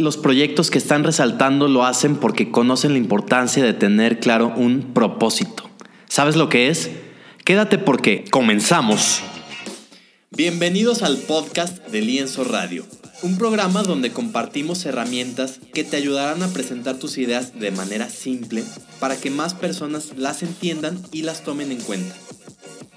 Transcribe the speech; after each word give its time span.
los 0.00 0.16
proyectos 0.16 0.70
que 0.70 0.78
están 0.78 1.04
resaltando 1.04 1.68
lo 1.68 1.84
hacen 1.84 2.16
porque 2.16 2.50
conocen 2.50 2.92
la 2.92 2.98
importancia 2.98 3.62
de 3.62 3.74
tener 3.74 4.18
claro 4.18 4.52
un 4.56 4.92
propósito. 4.94 5.68
¿Sabes 6.08 6.36
lo 6.36 6.48
que 6.48 6.68
es? 6.68 6.90
Quédate 7.44 7.78
porque 7.78 8.24
comenzamos. 8.30 9.20
Bienvenidos 10.30 11.02
al 11.02 11.18
podcast 11.18 11.86
de 11.88 12.00
Lienzo 12.00 12.44
Radio, 12.44 12.86
un 13.22 13.36
programa 13.36 13.82
donde 13.82 14.10
compartimos 14.10 14.86
herramientas 14.86 15.60
que 15.74 15.84
te 15.84 15.96
ayudarán 15.96 16.42
a 16.42 16.48
presentar 16.48 16.96
tus 16.96 17.18
ideas 17.18 17.58
de 17.60 17.70
manera 17.70 18.08
simple 18.08 18.64
para 19.00 19.16
que 19.16 19.30
más 19.30 19.54
personas 19.54 20.12
las 20.16 20.42
entiendan 20.42 20.98
y 21.12 21.22
las 21.22 21.44
tomen 21.44 21.72
en 21.72 21.80
cuenta. 21.80 22.14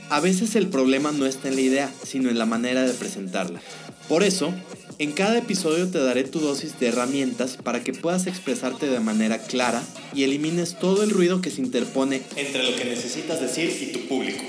A 0.09 0.19
veces 0.19 0.55
el 0.55 0.67
problema 0.67 1.11
no 1.11 1.25
está 1.25 1.49
en 1.49 1.55
la 1.55 1.61
idea, 1.61 1.91
sino 2.03 2.29
en 2.29 2.37
la 2.37 2.45
manera 2.45 2.83
de 2.83 2.93
presentarla. 2.93 3.59
Por 4.07 4.23
eso, 4.23 4.53
en 4.99 5.11
cada 5.11 5.37
episodio 5.37 5.89
te 5.89 5.99
daré 5.99 6.23
tu 6.23 6.39
dosis 6.39 6.79
de 6.79 6.87
herramientas 6.87 7.57
para 7.57 7.83
que 7.83 7.93
puedas 7.93 8.27
expresarte 8.27 8.87
de 8.87 8.99
manera 8.99 9.39
clara 9.39 9.81
y 10.13 10.23
elimines 10.23 10.77
todo 10.79 11.03
el 11.03 11.09
ruido 11.09 11.41
que 11.41 11.49
se 11.49 11.61
interpone 11.61 12.21
entre 12.35 12.63
lo 12.63 12.75
que 12.75 12.85
necesitas 12.85 13.41
decir 13.41 13.71
y 13.81 13.91
tu 13.91 14.07
público. 14.07 14.43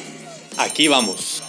Aquí 0.59 0.89
vamos. 0.89 1.43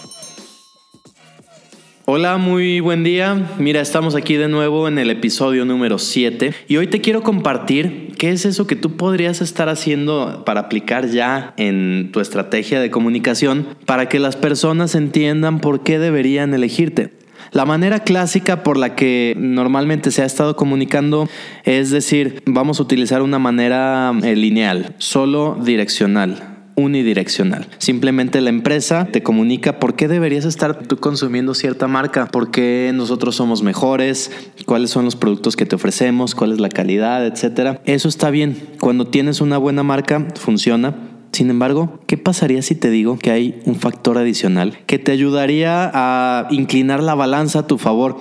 Hola, 2.08 2.38
muy 2.38 2.82
buen 2.82 3.04
día. 3.04 3.56
Mira, 3.58 3.82
estamos 3.82 4.14
aquí 4.14 4.36
de 4.36 4.48
nuevo 4.48 4.88
en 4.88 5.00
el 5.00 5.10
episodio 5.10 5.66
número 5.66 5.98
7 5.98 6.54
y 6.68 6.78
hoy 6.78 6.86
te 6.86 7.02
quiero 7.02 7.24
compartir 7.24 8.14
qué 8.20 8.30
es 8.30 8.46
eso 8.46 8.68
que 8.68 8.76
tú 8.76 8.96
podrías 8.96 9.42
estar 9.42 9.70
haciendo 9.70 10.44
para 10.46 10.62
aplicar 10.62 11.10
ya 11.10 11.56
en 11.58 12.12
tu 12.12 12.20
estrategia 12.20 12.80
de 12.80 12.92
comunicación 12.92 13.76
para 13.88 14.08
que 14.08 14.20
las 14.20 14.36
personas 14.36 14.94
entiendan 14.94 15.60
por 15.60 15.82
qué 15.82 15.98
deberían 15.98 16.54
elegirte. 16.54 17.25
La 17.52 17.66
manera 17.66 18.00
clásica 18.00 18.64
por 18.64 18.78
la 18.78 18.96
que 18.96 19.36
normalmente 19.38 20.12
se 20.12 20.22
ha 20.22 20.26
estado 20.26 20.56
comunicando 20.56 21.30
es 21.64 21.90
decir, 21.90 22.44
vamos 22.46 22.80
a 22.80 22.84
utilizar 22.84 23.22
una 23.22 23.40
manera 23.40 24.14
eh, 24.24 24.36
lineal, 24.36 24.96
solo 24.98 25.58
direccional 25.64 26.56
unidireccional. 26.76 27.68
Simplemente 27.78 28.42
la 28.42 28.50
empresa 28.50 29.06
te 29.06 29.24
comunica 29.24 29.80
por 29.80 29.96
qué 29.96 30.08
deberías 30.08 30.46
estar 30.46 30.84
tú 30.88 30.98
consumiendo 30.98 31.54
cierta 31.54 31.88
marca, 31.88 32.28
por 32.28 32.52
qué 32.52 32.92
nosotros 32.94 33.36
somos 33.36 33.64
mejores, 33.64 34.32
cuáles 34.66 34.90
son 34.90 35.06
los 35.06 35.16
productos 35.16 35.56
que 35.56 35.66
te 35.66 35.76
ofrecemos, 35.76 36.36
cuál 36.36 36.52
es 36.52 36.60
la 36.60 36.70
calidad, 36.70 37.26
etcétera. 37.26 37.82
Eso 37.86 38.10
está 38.10 38.30
bien. 38.30 38.58
Cuando 38.80 39.08
tienes 39.08 39.42
una 39.42 39.58
buena 39.58 39.84
marca, 39.84 40.28
funciona 40.36 41.15
sin 41.36 41.50
embargo, 41.50 42.00
¿qué 42.08 42.18
pasaría 42.18 42.62
si 42.62 42.76
te 42.76 42.90
digo 42.90 43.20
que 43.20 43.30
hay 43.30 43.62
un 43.66 43.76
factor 43.76 44.18
adicional 44.18 44.80
que 44.88 45.00
te 45.00 45.12
ayudaría 45.12 45.92
a 45.94 46.48
inclinar 46.50 47.04
la 47.04 47.14
balanza 47.14 47.60
a 47.60 47.68
tu 47.68 47.78
favor 47.78 48.18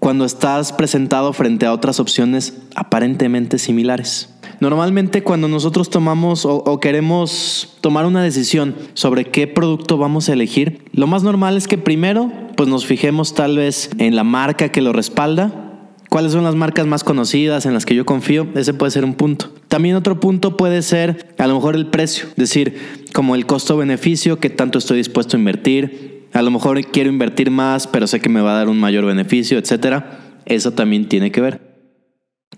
cuando 0.00 0.24
estás 0.24 0.72
presentado 0.72 1.32
frente 1.32 1.64
a 1.64 1.72
otras 1.72 2.00
opciones 2.00 2.58
aparentemente 2.74 3.58
similares? 3.58 4.30
Normalmente 4.58 5.22
cuando 5.22 5.48
nosotros 5.48 5.90
tomamos 5.90 6.44
o, 6.44 6.80
queremos 6.80 7.76
tomar 7.82 8.04
una 8.06 8.22
decisión 8.22 8.74
sobre 8.94 9.26
qué 9.26 9.46
producto 9.46 9.96
vamos 9.98 10.28
a 10.28 10.32
elegir, 10.32 10.82
lo 10.92 11.06
más 11.06 11.22
normal 11.22 11.56
es 11.56 11.68
que 11.68 11.78
primero 11.78 12.32
pues 12.56 12.68
nos 12.68 12.86
fijemos 12.86 13.34
tal 13.34 13.58
vez 13.58 13.90
en 13.98 14.16
la 14.16 14.24
marca 14.24 14.70
que 14.70 14.80
lo 14.80 14.92
respalda 14.92 15.65
cuáles 16.08 16.32
son 16.32 16.44
las 16.44 16.54
marcas 16.54 16.86
más 16.86 17.04
conocidas 17.04 17.66
en 17.66 17.74
las 17.74 17.86
que 17.86 17.94
yo 17.94 18.04
confío, 18.06 18.46
ese 18.54 18.74
puede 18.74 18.90
ser 18.90 19.04
un 19.04 19.14
punto. 19.14 19.52
También 19.68 19.96
otro 19.96 20.20
punto 20.20 20.56
puede 20.56 20.82
ser 20.82 21.34
a 21.38 21.46
lo 21.46 21.54
mejor 21.54 21.76
el 21.76 21.86
precio, 21.86 22.26
es 22.28 22.36
decir, 22.36 22.76
como 23.12 23.34
el 23.34 23.46
costo-beneficio, 23.46 24.38
qué 24.38 24.50
tanto 24.50 24.78
estoy 24.78 24.98
dispuesto 24.98 25.36
a 25.36 25.40
invertir. 25.40 26.28
A 26.32 26.42
lo 26.42 26.50
mejor 26.50 26.80
quiero 26.86 27.08
invertir 27.08 27.50
más, 27.50 27.86
pero 27.86 28.06
sé 28.06 28.20
que 28.20 28.28
me 28.28 28.40
va 28.40 28.52
a 28.52 28.58
dar 28.58 28.68
un 28.68 28.78
mayor 28.78 29.04
beneficio, 29.06 29.58
etcétera. 29.58 30.18
Eso 30.44 30.72
también 30.72 31.08
tiene 31.08 31.32
que 31.32 31.40
ver. 31.40 31.60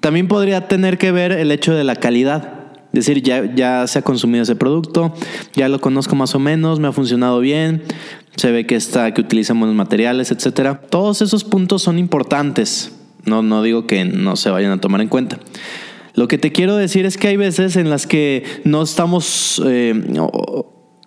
También 0.01 0.29
podría 0.29 0.69
tener 0.69 0.99
que 0.99 1.13
ver 1.13 1.33
el 1.33 1.51
hecho 1.53 1.75
de 1.75 1.85
la 1.85 1.97
calidad. 1.97 2.59
Es 2.93 3.07
decir, 3.07 3.23
ya, 3.23 3.55
ya 3.55 3.87
se 3.87 3.99
ha 3.99 4.03
consumido 4.03 4.43
ese 4.43 4.57
producto, 4.57 5.15
ya 5.55 5.69
lo 5.69 5.81
conozco 5.81 6.17
más 6.17 6.35
o 6.35 6.39
menos, 6.39 6.81
me 6.81 6.89
ha 6.89 6.93
funcionado 6.93 7.39
bien, 7.41 7.83
se 8.37 8.51
ve 8.51 8.67
que 8.67 8.77
está, 8.77 9.13
que 9.13 9.21
utilizan 9.21 9.59
buenos 9.61 9.77
materiales, 9.77 10.31
etcétera. 10.31 10.81
Todos 10.89 11.21
esos 11.21 11.45
puntos 11.45 11.83
son 11.83 11.99
importantes 11.99 12.98
no, 13.29 13.43
no 13.43 13.63
digo 13.63 13.87
que 13.87 14.05
no 14.05 14.37
se 14.37 14.51
vayan 14.51 14.73
a 14.73 14.81
tomar 14.81 15.01
en 15.01 15.09
cuenta. 15.09 15.39
Lo 16.15 16.27
que 16.27 16.39
te 16.39 16.51
quiero 16.51 16.77
decir 16.77 17.07
es 17.07 17.17
que 17.17 17.29
hay 17.29 17.37
veces 17.37 17.77
en 17.77 17.91
las 17.91 18.07
que 18.07 18.43
no 18.65 18.83
estamos 18.83 19.63
eh, 19.65 19.95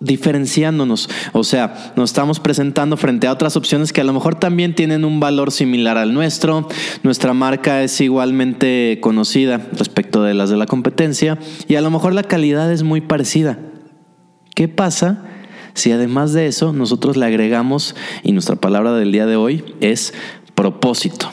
diferenciándonos, 0.02 1.08
o 1.32 1.44
sea, 1.44 1.92
nos 1.96 2.10
estamos 2.10 2.40
presentando 2.40 2.96
frente 2.96 3.26
a 3.26 3.32
otras 3.32 3.56
opciones 3.56 3.92
que 3.92 4.00
a 4.00 4.04
lo 4.04 4.12
mejor 4.12 4.34
también 4.34 4.74
tienen 4.74 5.04
un 5.04 5.20
valor 5.20 5.52
similar 5.52 5.96
al 5.96 6.12
nuestro, 6.12 6.68
nuestra 7.02 7.34
marca 7.34 7.82
es 7.82 8.00
igualmente 8.00 8.98
conocida 9.00 9.60
respecto 9.72 10.22
de 10.22 10.34
las 10.34 10.50
de 10.50 10.56
la 10.56 10.66
competencia 10.66 11.38
y 11.68 11.76
a 11.76 11.80
lo 11.80 11.90
mejor 11.90 12.14
la 12.14 12.24
calidad 12.24 12.72
es 12.72 12.82
muy 12.82 13.00
parecida. 13.00 13.58
¿Qué 14.54 14.66
pasa 14.68 15.24
si 15.74 15.92
además 15.92 16.32
de 16.32 16.46
eso 16.46 16.72
nosotros 16.72 17.16
le 17.16 17.26
agregamos, 17.26 17.94
y 18.22 18.32
nuestra 18.32 18.56
palabra 18.56 18.94
del 18.94 19.12
día 19.12 19.26
de 19.26 19.36
hoy 19.36 19.64
es 19.80 20.12
propósito? 20.54 21.30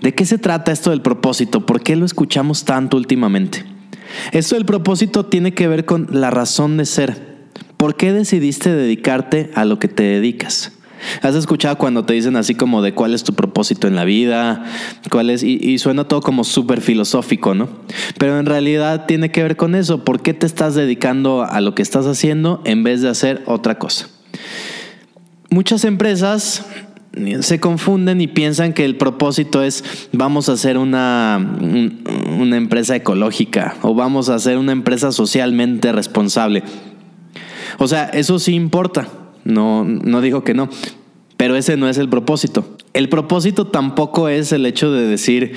¿De 0.00 0.14
qué 0.14 0.24
se 0.24 0.38
trata 0.38 0.72
esto 0.72 0.90
del 0.90 1.02
propósito? 1.02 1.66
¿Por 1.66 1.82
qué 1.82 1.96
lo 1.96 2.06
escuchamos 2.06 2.64
tanto 2.64 2.96
últimamente? 2.96 3.64
Esto 4.32 4.54
del 4.54 4.64
propósito 4.64 5.26
tiene 5.26 5.54
que 5.54 5.68
ver 5.68 5.84
con 5.84 6.08
la 6.12 6.30
razón 6.30 6.76
de 6.76 6.86
ser. 6.86 7.28
¿Por 7.76 7.96
qué 7.96 8.12
decidiste 8.12 8.70
dedicarte 8.70 9.50
a 9.54 9.64
lo 9.64 9.78
que 9.78 9.88
te 9.88 10.04
dedicas? 10.04 10.72
¿Has 11.22 11.34
escuchado 11.34 11.78
cuando 11.78 12.04
te 12.04 12.14
dicen 12.14 12.36
así 12.36 12.54
como 12.54 12.82
de 12.82 12.92
cuál 12.92 13.14
es 13.14 13.22
tu 13.22 13.34
propósito 13.34 13.86
en 13.86 13.94
la 13.94 14.04
vida? 14.04 14.64
¿Cuál 15.10 15.30
es? 15.30 15.42
Y, 15.42 15.58
y 15.62 15.78
suena 15.78 16.04
todo 16.04 16.20
como 16.20 16.42
súper 16.44 16.80
filosófico, 16.80 17.54
¿no? 17.54 17.68
Pero 18.18 18.38
en 18.38 18.46
realidad 18.46 19.06
tiene 19.06 19.30
que 19.30 19.42
ver 19.42 19.56
con 19.56 19.74
eso. 19.74 20.04
¿Por 20.04 20.22
qué 20.22 20.34
te 20.34 20.46
estás 20.46 20.74
dedicando 20.74 21.42
a 21.42 21.60
lo 21.60 21.74
que 21.74 21.82
estás 21.82 22.06
haciendo 22.06 22.62
en 22.64 22.82
vez 22.82 23.00
de 23.00 23.08
hacer 23.08 23.42
otra 23.46 23.78
cosa? 23.78 24.08
Muchas 25.50 25.84
empresas 25.84 26.66
se 27.40 27.60
confunden 27.60 28.20
y 28.20 28.26
piensan 28.26 28.72
que 28.72 28.84
el 28.84 28.96
propósito 28.96 29.62
es 29.62 30.08
vamos 30.12 30.48
a 30.48 30.52
hacer 30.52 30.78
una, 30.78 31.58
una 32.38 32.56
empresa 32.56 32.94
ecológica 32.96 33.76
o 33.82 33.94
vamos 33.94 34.28
a 34.28 34.34
hacer 34.34 34.58
una 34.58 34.72
empresa 34.72 35.12
socialmente 35.12 35.92
responsable. 35.92 36.62
O 37.78 37.88
sea, 37.88 38.04
eso 38.06 38.38
sí 38.38 38.54
importa, 38.54 39.08
no, 39.44 39.84
no 39.84 40.20
digo 40.20 40.44
que 40.44 40.54
no, 40.54 40.68
pero 41.36 41.56
ese 41.56 41.76
no 41.76 41.88
es 41.88 41.98
el 41.98 42.08
propósito. 42.08 42.77
El 42.98 43.08
propósito 43.08 43.64
tampoco 43.64 44.28
es 44.28 44.50
el 44.50 44.66
hecho 44.66 44.90
de 44.90 45.06
decir 45.06 45.52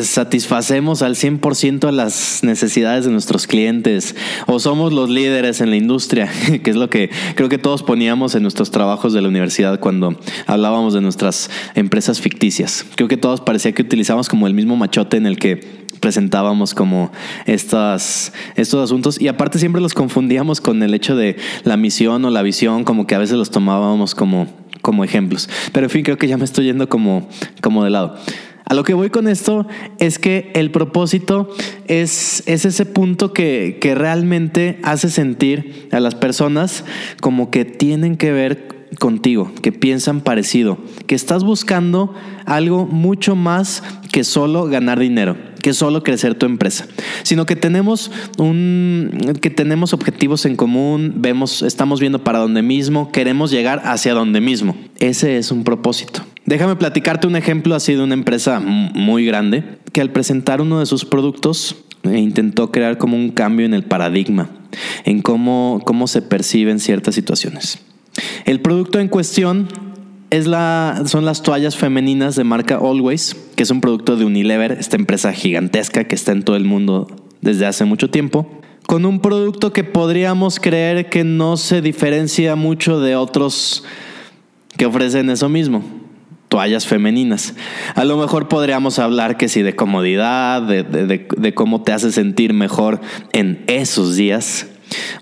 satisfacemos 0.00 1.02
al 1.02 1.14
100% 1.14 1.86
a 1.86 1.92
las 1.92 2.42
necesidades 2.42 3.04
de 3.04 3.12
nuestros 3.12 3.46
clientes 3.46 4.16
o 4.48 4.58
somos 4.58 4.92
los 4.92 5.08
líderes 5.08 5.60
en 5.60 5.70
la 5.70 5.76
industria, 5.76 6.28
que 6.64 6.68
es 6.68 6.74
lo 6.74 6.90
que 6.90 7.08
creo 7.36 7.48
que 7.48 7.58
todos 7.58 7.84
poníamos 7.84 8.34
en 8.34 8.42
nuestros 8.42 8.72
trabajos 8.72 9.12
de 9.12 9.22
la 9.22 9.28
universidad 9.28 9.78
cuando 9.78 10.18
hablábamos 10.48 10.92
de 10.92 11.00
nuestras 11.00 11.48
empresas 11.76 12.20
ficticias. 12.20 12.84
Creo 12.96 13.06
que 13.06 13.16
todos 13.16 13.40
parecía 13.40 13.70
que 13.70 13.82
utilizábamos 13.82 14.28
como 14.28 14.48
el 14.48 14.54
mismo 14.54 14.74
machote 14.74 15.16
en 15.16 15.26
el 15.26 15.38
que 15.38 15.60
presentábamos 16.00 16.74
como 16.74 17.12
estas, 17.46 18.32
estos 18.56 18.82
asuntos 18.82 19.20
y 19.20 19.28
aparte 19.28 19.60
siempre 19.60 19.80
los 19.80 19.94
confundíamos 19.94 20.60
con 20.60 20.82
el 20.82 20.92
hecho 20.94 21.14
de 21.14 21.36
la 21.62 21.76
misión 21.76 22.24
o 22.24 22.30
la 22.30 22.42
visión, 22.42 22.82
como 22.82 23.06
que 23.06 23.14
a 23.14 23.18
veces 23.18 23.36
los 23.36 23.50
tomábamos 23.50 24.16
como, 24.16 24.48
como 24.90 25.04
ejemplos. 25.04 25.48
Pero 25.72 25.86
en 25.86 25.90
fin, 25.90 26.02
creo 26.02 26.18
que 26.18 26.26
ya 26.26 26.36
me 26.36 26.44
estoy 26.44 26.64
yendo 26.64 26.88
como, 26.88 27.28
como 27.62 27.84
de 27.84 27.90
lado. 27.90 28.16
A 28.64 28.74
lo 28.74 28.82
que 28.82 28.92
voy 28.92 29.08
con 29.08 29.28
esto 29.28 29.68
es 30.00 30.18
que 30.18 30.50
el 30.56 30.72
propósito 30.72 31.48
es, 31.86 32.42
es 32.46 32.64
ese 32.64 32.86
punto 32.86 33.32
que, 33.32 33.78
que 33.80 33.94
realmente 33.94 34.80
hace 34.82 35.08
sentir 35.08 35.88
a 35.92 36.00
las 36.00 36.16
personas 36.16 36.84
como 37.20 37.52
que 37.52 37.64
tienen 37.64 38.16
que 38.16 38.32
ver 38.32 38.79
contigo, 38.98 39.52
que 39.62 39.72
piensan 39.72 40.20
parecido, 40.20 40.78
que 41.06 41.14
estás 41.14 41.44
buscando 41.44 42.14
algo 42.44 42.86
mucho 42.86 43.36
más 43.36 43.82
que 44.12 44.24
solo 44.24 44.66
ganar 44.66 44.98
dinero, 44.98 45.36
que 45.62 45.72
solo 45.72 46.02
crecer 46.02 46.34
tu 46.34 46.46
empresa, 46.46 46.86
sino 47.22 47.46
que 47.46 47.56
tenemos 47.56 48.10
un 48.38 49.36
que 49.40 49.50
tenemos 49.50 49.92
objetivos 49.92 50.44
en 50.46 50.56
común, 50.56 51.14
vemos, 51.16 51.62
estamos 51.62 52.00
viendo 52.00 52.24
para 52.24 52.40
dónde 52.40 52.62
mismo, 52.62 53.12
queremos 53.12 53.50
llegar 53.50 53.82
hacia 53.84 54.14
donde 54.14 54.40
mismo. 54.40 54.76
Ese 54.98 55.36
es 55.36 55.52
un 55.52 55.64
propósito. 55.64 56.22
Déjame 56.46 56.76
platicarte 56.76 57.26
un 57.26 57.36
ejemplo 57.36 57.74
así 57.74 57.94
de 57.94 58.02
una 58.02 58.14
empresa 58.14 58.60
muy 58.60 59.24
grande 59.24 59.64
que 59.92 60.00
al 60.00 60.10
presentar 60.10 60.60
uno 60.60 60.80
de 60.80 60.86
sus 60.86 61.04
productos 61.04 61.76
eh, 62.04 62.18
intentó 62.18 62.72
crear 62.72 62.98
como 62.98 63.16
un 63.16 63.30
cambio 63.30 63.66
en 63.66 63.74
el 63.74 63.84
paradigma, 63.84 64.50
en 65.04 65.22
cómo, 65.22 65.80
cómo 65.84 66.06
se 66.06 66.22
perciben 66.22 66.80
ciertas 66.80 67.14
situaciones. 67.14 67.78
El 68.50 68.58
producto 68.58 68.98
en 68.98 69.06
cuestión 69.06 69.68
es 70.30 70.48
la, 70.48 71.04
son 71.06 71.24
las 71.24 71.40
toallas 71.40 71.76
femeninas 71.76 72.34
de 72.34 72.42
marca 72.42 72.78
Always, 72.82 73.36
que 73.54 73.62
es 73.62 73.70
un 73.70 73.80
producto 73.80 74.16
de 74.16 74.24
Unilever, 74.24 74.72
esta 74.72 74.96
empresa 74.96 75.32
gigantesca 75.32 76.02
que 76.02 76.16
está 76.16 76.32
en 76.32 76.42
todo 76.42 76.56
el 76.56 76.64
mundo 76.64 77.06
desde 77.42 77.66
hace 77.66 77.84
mucho 77.84 78.10
tiempo, 78.10 78.50
con 78.88 79.06
un 79.06 79.20
producto 79.20 79.72
que 79.72 79.84
podríamos 79.84 80.58
creer 80.58 81.10
que 81.10 81.22
no 81.22 81.56
se 81.56 81.80
diferencia 81.80 82.56
mucho 82.56 82.98
de 82.98 83.14
otros 83.14 83.84
que 84.76 84.84
ofrecen 84.84 85.30
eso 85.30 85.48
mismo. 85.48 85.84
toallas 86.48 86.88
femeninas. 86.88 87.54
A 87.94 88.04
lo 88.04 88.16
mejor 88.16 88.48
podríamos 88.48 88.98
hablar 88.98 89.36
que 89.36 89.48
sí 89.48 89.62
de 89.62 89.76
comodidad, 89.76 90.60
de, 90.62 91.54
cómo 91.54 91.82
te 91.82 91.92
hace 91.92 92.10
sentir 92.10 92.52
mejor 92.52 93.00
en 93.32 93.62
esos 93.68 94.16
días, 94.16 94.66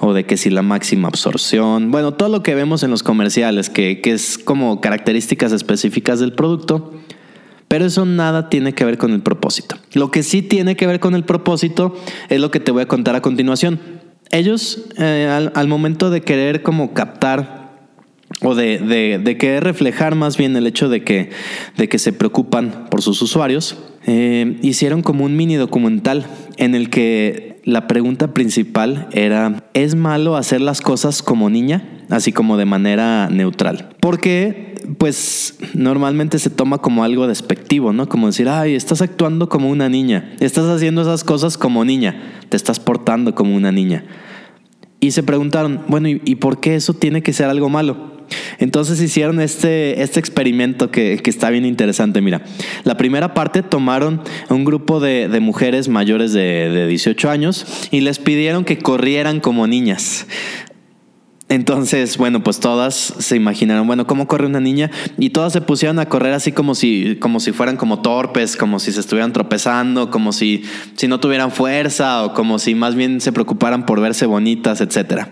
o 0.01 0.13
de 0.13 0.25
que 0.25 0.37
si 0.37 0.51
la 0.51 0.63
máxima 0.63 1.09
absorción, 1.09 1.91
bueno, 1.91 2.13
todo 2.13 2.29
lo 2.29 2.43
que 2.43 2.55
vemos 2.55 2.83
en 2.83 2.91
los 2.91 3.03
comerciales, 3.03 3.71
que, 3.71 4.01
que 4.01 4.13
es 4.13 4.39
como 4.39 4.81
características 4.81 5.53
específicas 5.53 6.21
del 6.21 6.33
producto, 6.33 6.93
pero 7.69 7.85
eso 7.85 8.07
nada 8.07 8.49
tiene 8.49 8.75
que 8.75 8.85
ver 8.85 8.97
con 8.97 9.13
el 9.13 9.21
propósito. 9.21 9.77
Lo 9.93 10.11
que 10.11 10.23
sí 10.23 10.43
tiene 10.43 10.75
que 10.75 10.87
ver 10.87 11.01
con 11.01 11.15
el 11.15 11.25
propósito 11.25 11.95
es 12.31 12.41
lo 12.41 12.51
que 12.51 12.61
te 12.61 12.73
voy 12.73 12.83
a 12.83 12.89
contar 12.89 13.15
a 13.15 13.21
continuación. 13.21 13.79
Ellos, 14.31 14.87
eh, 14.99 15.51
al, 15.55 15.69
momento 15.69 16.11
de 16.11 16.23
querer 16.23 16.63
como 16.63 16.93
captar 16.93 17.69
o 18.43 18.55
de, 18.55 18.79
de, 18.79 19.39
querer 19.39 19.65
reflejar 19.65 20.15
más 20.15 20.37
bien 20.37 20.55
el 20.57 20.67
hecho 20.67 20.89
de 20.89 21.03
que, 21.03 21.31
de 21.77 21.89
que 21.89 21.99
se 21.99 22.13
preocupan 22.13 22.87
por 22.91 23.03
sus 23.03 23.21
usuarios, 23.23 23.77
eh, 24.07 24.59
hicieron 24.63 25.03
como 25.03 25.25
un 25.25 25.37
mini 25.37 25.57
documental 25.57 26.27
en 26.57 26.75
el 26.75 26.91
que 26.91 27.48
la 27.69 27.87
pregunta 27.87 28.33
principal 28.33 29.09
era, 29.13 29.63
¿es 29.75 29.95
malo 29.95 30.37
hacer 30.37 30.63
las 30.63 30.81
cosas 30.81 31.21
como 31.21 31.51
niña? 31.51 31.87
Así 32.09 32.33
como 32.33 32.57
de 32.57 32.65
manera 32.65 33.29
neutral. 33.29 33.91
Porque 34.01 34.75
pues 34.97 35.59
normalmente 35.75 36.39
se 36.39 36.49
toma 36.49 36.79
como 36.79 37.05
algo 37.05 37.27
despectivo, 37.27 37.93
¿no? 37.93 38.09
Como 38.09 38.29
decir, 38.29 38.49
ay, 38.49 38.75
estás 38.75 39.03
actuando 39.03 39.51
como 39.51 39.69
una 39.69 39.91
niña, 39.91 40.33
estás 40.41 40.65
haciendo 40.65 41.03
esas 41.03 41.25
cosas 41.25 41.59
como 41.59 41.85
niña, 41.85 42.41
te 42.49 42.57
estás 42.57 42.81
portando 42.81 43.35
como 43.35 43.55
una 43.55 43.71
niña. 43.71 44.03
Y 45.01 45.13
se 45.13 45.23
preguntaron, 45.23 45.83
bueno, 45.89 46.09
¿y, 46.09 46.35
por 46.37 46.61
qué 46.61 46.75
eso 46.75 46.93
tiene 46.93 47.23
que 47.23 47.33
ser 47.33 47.47
algo 47.47 47.69
malo? 47.69 48.19
Entonces 48.59 49.01
hicieron 49.01 49.41
este, 49.41 50.03
este 50.03 50.19
experimento 50.19 50.91
que, 50.91 51.21
está 51.25 51.51
bien 51.51 51.65
interesante. 51.65 52.21
Mira, 52.21 52.43
la 52.83 52.97
primera 52.97 53.33
parte 53.33 53.63
tomaron 53.63 54.23
un 54.51 54.65
grupo 54.65 54.99
de, 54.99 55.29
mujeres 55.41 55.89
mayores 55.89 56.33
de, 56.33 56.69
de 56.71 56.87
18 56.89 57.31
años 57.31 57.89
y 57.93 58.01
les 58.01 58.19
pidieron 58.19 58.65
que 58.65 58.79
corrieran 58.79 59.39
como 59.39 59.69
niñas. 59.69 60.27
Entonces, 61.51 62.19
bueno, 62.19 62.43
pues 62.43 62.61
todas 62.61 62.95
se 62.95 63.35
imaginaron, 63.35 63.87
bueno, 63.87 64.07
¿cómo 64.07 64.29
corre 64.29 64.47
una 64.47 64.61
niña? 64.61 64.91
Y 65.17 65.31
todas 65.31 65.55
se 65.55 65.63
pusieron 65.63 65.99
a 65.99 66.07
correr 66.07 66.35
así 66.35 66.53
como 66.53 66.75
si, 66.75 67.17
como 67.21 67.41
si 67.41 67.53
fueran 67.53 67.79
como 67.79 68.03
torpes, 68.03 68.55
como 68.55 68.79
si 68.79 68.93
se 68.93 69.01
estuvieran 69.01 69.33
tropezando, 69.33 70.11
como 70.11 70.33
si, 70.33 70.65
si 70.95 71.09
no 71.09 71.21
tuvieran 71.21 71.51
fuerza 71.51 72.23
o 72.25 72.35
como 72.35 72.59
si 72.59 72.75
más 72.75 72.95
bien 72.95 73.23
se 73.23 73.33
preocuparan 73.33 73.87
por 73.87 73.99
verse 73.99 74.27
bonitas, 74.27 74.83
etc. 74.83 75.29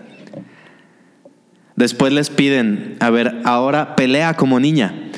Después 1.75 2.11
les 2.11 2.31
piden, 2.31 2.97
a 2.99 3.11
ver, 3.11 3.39
ahora 3.43 3.95
pelea 3.95 4.33
como 4.33 4.59
niña. 4.59 5.11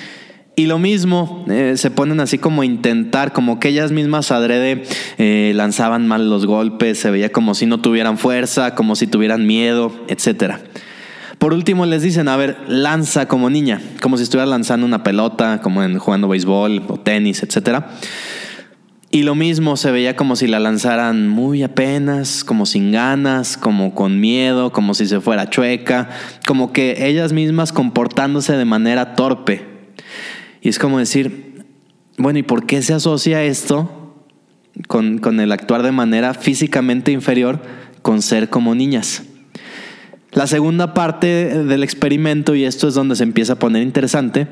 Y 0.58 0.66
lo 0.66 0.78
mismo, 0.80 1.46
eh, 1.50 1.76
se 1.78 1.90
ponen 1.90 2.20
así 2.20 2.38
como 2.38 2.64
a 2.64 2.66
intentar, 2.66 3.32
como 3.32 3.62
que 3.62 3.70
ellas 3.70 3.94
mismas 3.94 4.34
adrede 4.34 4.84
eh, 5.18 5.54
lanzaban 5.56 6.06
mal 6.06 6.30
los 6.30 6.46
golpes, 6.46 7.00
se 7.00 7.10
veía 7.10 7.32
como 7.32 7.54
si 7.56 7.66
no 7.66 7.80
tuvieran 7.80 8.18
fuerza, 8.18 8.76
como 8.76 8.98
si 8.98 9.08
tuvieran 9.08 9.48
miedo, 9.48 9.94
etcétera. 10.10 10.60
Por 11.40 11.54
último 11.54 11.86
les 11.86 12.02
dicen, 12.02 12.28
a 12.28 12.36
ver, 12.36 12.58
lanza 12.68 13.30
como 13.30 13.50
niña, 13.50 13.82
como 14.02 14.18
si 14.18 14.24
estuviera 14.24 14.46
lanzando 14.46 14.86
una 14.86 15.04
pelota, 15.04 15.62
como 15.62 15.82
en 15.82 15.98
jugando 15.98 16.28
béisbol 16.28 16.84
o 16.90 17.00
tenis, 17.00 17.42
etc. 17.44 17.86
Y 19.10 19.24
lo 19.24 19.36
mismo 19.36 19.78
se 19.78 19.90
veía 19.90 20.18
como 20.18 20.36
si 20.36 20.48
la 20.48 20.60
lanzaran 20.60 21.30
muy 21.30 21.64
apenas, 21.64 22.44
como 22.44 22.66
sin 22.66 22.92
ganas, 22.92 23.56
como 23.56 23.96
con 23.96 24.20
miedo, 24.20 24.74
como 24.74 24.94
si 24.94 25.08
se 25.08 25.22
fuera 25.22 25.50
chueca, 25.50 26.10
como 26.46 26.74
que 26.74 27.08
ellas 27.08 27.32
mismas 27.32 27.72
comportándose 27.72 28.58
de 28.58 28.66
manera 28.66 29.16
torpe. 29.16 29.66
Y 30.62 30.68
es 30.68 30.78
como 30.78 31.00
decir, 31.00 31.64
bueno, 32.18 32.40
¿y 32.40 32.44
por 32.44 32.66
qué 32.66 32.82
se 32.82 32.94
asocia 32.94 33.44
esto 33.44 34.26
con, 34.90 35.20
con 35.20 35.40
el 35.40 35.54
actuar 35.54 35.84
de 35.84 35.94
manera 35.94 36.34
físicamente 36.34 37.14
inferior 37.14 37.62
con 38.02 38.22
ser 38.22 38.50
como 38.50 38.76
niñas? 38.76 39.24
La 40.32 40.46
segunda 40.46 40.94
parte 40.94 41.64
del 41.64 41.84
experimento, 41.84 42.54
y 42.54 42.64
esto 42.64 42.88
es 42.88 42.94
donde 42.94 43.16
se 43.16 43.24
empieza 43.24 43.54
a 43.54 43.60
poner 43.60 43.82
interesante, 43.82 44.48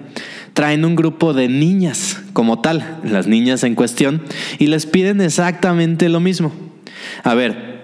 traen 0.53 0.85
un 0.85 0.95
grupo 0.95 1.33
de 1.33 1.49
niñas 1.49 2.19
como 2.33 2.61
tal, 2.61 2.99
las 3.03 3.27
niñas 3.27 3.63
en 3.63 3.75
cuestión, 3.75 4.23
y 4.57 4.67
les 4.67 4.87
piden 4.87 5.21
exactamente 5.21 6.09
lo 6.09 6.19
mismo. 6.19 6.51
A 7.23 7.35
ver, 7.35 7.77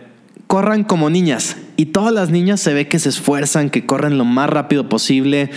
corran 0.48 0.84
como 0.84 1.10
niñas. 1.10 1.58
Y 1.78 1.88
todas 1.88 2.14
las 2.14 2.30
niñas 2.30 2.60
se 2.60 2.74
ve 2.74 2.88
que 2.88 3.00
se 3.00 3.10
esfuerzan, 3.10 3.70
que 3.70 3.86
corren 3.86 4.18
lo 4.18 4.26
más 4.26 4.50
rápido 4.50 4.90
posible, 4.90 5.50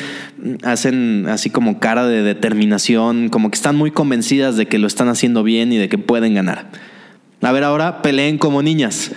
hacen 0.62 1.26
así 1.28 1.50
como 1.50 1.80
cara 1.80 2.06
de 2.06 2.22
determinación, 2.22 3.28
como 3.28 3.50
que 3.50 3.56
están 3.56 3.76
muy 3.76 3.90
convencidas 3.90 4.56
de 4.56 4.66
que 4.66 4.78
lo 4.78 4.86
están 4.86 5.08
haciendo 5.08 5.42
bien 5.42 5.72
y 5.72 5.76
de 5.76 5.88
que 5.88 5.98
pueden 5.98 6.34
ganar. 6.34 6.70
A 7.42 7.52
ver, 7.52 7.64
ahora 7.64 8.00
peleen 8.00 8.38
como 8.38 8.62
niñas. 8.62 9.12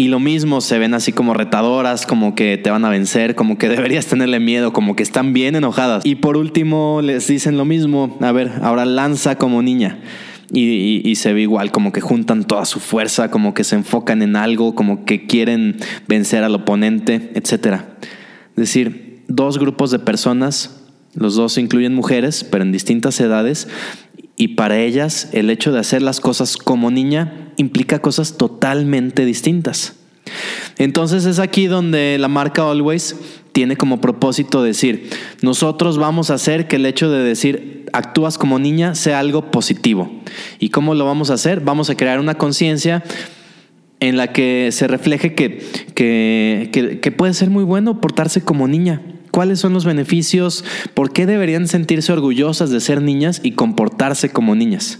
Y 0.00 0.08
lo 0.08 0.18
mismo, 0.18 0.62
se 0.62 0.78
ven 0.78 0.94
así 0.94 1.12
como 1.12 1.34
retadoras, 1.34 2.06
como 2.06 2.34
que 2.34 2.56
te 2.56 2.70
van 2.70 2.86
a 2.86 2.88
vencer, 2.88 3.34
como 3.34 3.58
que 3.58 3.68
deberías 3.68 4.06
tenerle 4.06 4.40
miedo, 4.40 4.72
como 4.72 4.96
que 4.96 5.02
están 5.02 5.34
bien 5.34 5.56
enojadas. 5.56 6.06
Y 6.06 6.14
por 6.14 6.38
último 6.38 7.02
les 7.02 7.26
dicen 7.26 7.58
lo 7.58 7.66
mismo, 7.66 8.16
a 8.22 8.32
ver, 8.32 8.50
ahora 8.62 8.86
lanza 8.86 9.36
como 9.36 9.60
niña. 9.60 9.98
Y, 10.50 11.14
se 11.16 11.34
ve 11.34 11.42
igual, 11.42 11.70
como 11.70 11.92
que 11.92 12.00
juntan 12.00 12.44
toda 12.44 12.64
su 12.64 12.80
fuerza, 12.80 13.30
como 13.30 13.52
que 13.52 13.62
se 13.62 13.76
enfocan 13.76 14.22
en 14.22 14.36
algo, 14.36 14.74
como 14.74 15.04
que 15.04 15.26
quieren 15.26 15.76
vencer 16.08 16.44
al 16.44 16.54
oponente, 16.54 17.32
etc. 17.34 17.82
Es 18.52 18.56
decir, 18.56 19.22
dos 19.28 19.58
grupos 19.58 19.90
de 19.90 19.98
personas, 19.98 20.82
los 21.12 21.34
dos 21.34 21.58
incluyen 21.58 21.94
mujeres, 21.94 22.42
pero 22.42 22.64
en 22.64 22.72
distintas 22.72 23.20
edades, 23.20 23.68
y 24.36 24.48
para 24.48 24.80
ellas 24.80 25.28
el 25.34 25.50
hecho 25.50 25.72
de 25.72 25.80
hacer 25.80 26.00
las 26.00 26.20
cosas 26.20 26.56
como 26.56 26.90
niña 26.90 27.49
implica 27.60 28.00
cosas 28.00 28.36
totalmente 28.36 29.24
distintas. 29.24 29.94
Entonces 30.78 31.24
es 31.26 31.38
aquí 31.38 31.66
donde 31.66 32.16
la 32.18 32.28
marca 32.28 32.68
Always 32.70 33.16
tiene 33.52 33.76
como 33.76 34.00
propósito 34.00 34.62
decir, 34.62 35.10
nosotros 35.42 35.98
vamos 35.98 36.30
a 36.30 36.34
hacer 36.34 36.68
que 36.68 36.76
el 36.76 36.86
hecho 36.86 37.10
de 37.10 37.22
decir 37.22 37.86
actúas 37.92 38.38
como 38.38 38.58
niña 38.58 38.94
sea 38.94 39.18
algo 39.18 39.50
positivo. 39.50 40.10
¿Y 40.58 40.70
cómo 40.70 40.94
lo 40.94 41.04
vamos 41.04 41.30
a 41.30 41.34
hacer? 41.34 41.60
Vamos 41.60 41.90
a 41.90 41.96
crear 41.96 42.20
una 42.20 42.34
conciencia 42.34 43.02
en 43.98 44.16
la 44.16 44.32
que 44.32 44.70
se 44.72 44.86
refleje 44.86 45.34
que, 45.34 45.62
que, 45.94 47.00
que 47.02 47.12
puede 47.12 47.34
ser 47.34 47.50
muy 47.50 47.64
bueno 47.64 48.00
portarse 48.00 48.42
como 48.42 48.66
niña 48.66 49.02
¿Cuáles 49.30 49.60
son 49.60 49.72
los 49.72 49.84
beneficios? 49.84 50.64
¿Por 50.94 51.12
qué 51.12 51.26
deberían 51.26 51.68
sentirse 51.68 52.12
orgullosas 52.12 52.70
de 52.70 52.80
ser 52.80 53.00
niñas 53.00 53.40
y 53.42 53.52
comportarse 53.52 54.30
como 54.30 54.54
niñas? 54.54 54.98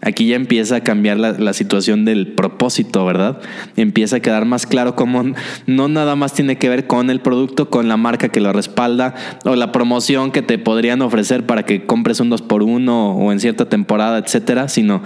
Aquí 0.00 0.28
ya 0.28 0.36
empieza 0.36 0.76
a 0.76 0.80
cambiar 0.80 1.18
la, 1.18 1.52
situación 1.52 2.04
del 2.04 2.28
propósito, 2.28 3.04
¿verdad? 3.04 3.40
Empieza 3.76 4.16
a 4.16 4.20
quedar 4.20 4.44
más 4.44 4.64
claro 4.64 4.94
cómo 4.94 5.24
no 5.66 5.88
nada 5.88 6.14
más 6.14 6.34
tiene 6.34 6.56
que 6.56 6.68
ver 6.68 6.86
con 6.86 7.10
el 7.10 7.20
producto, 7.20 7.68
con 7.68 7.88
la 7.88 7.96
marca 7.96 8.28
que 8.28 8.40
lo 8.40 8.52
respalda 8.52 9.16
o 9.44 9.56
la 9.56 9.72
promoción 9.72 10.30
que 10.30 10.40
te 10.40 10.56
podrían 10.56 11.02
ofrecer 11.02 11.46
para 11.46 11.64
que 11.64 11.84
compres 11.84 12.20
un 12.20 12.30
2 12.30 12.42
por 12.42 12.62
1 12.62 13.16
o 13.16 13.32
en 13.32 13.40
cierta 13.40 13.68
temporada, 13.68 14.18
etcétera, 14.18 14.68
sino 14.68 15.02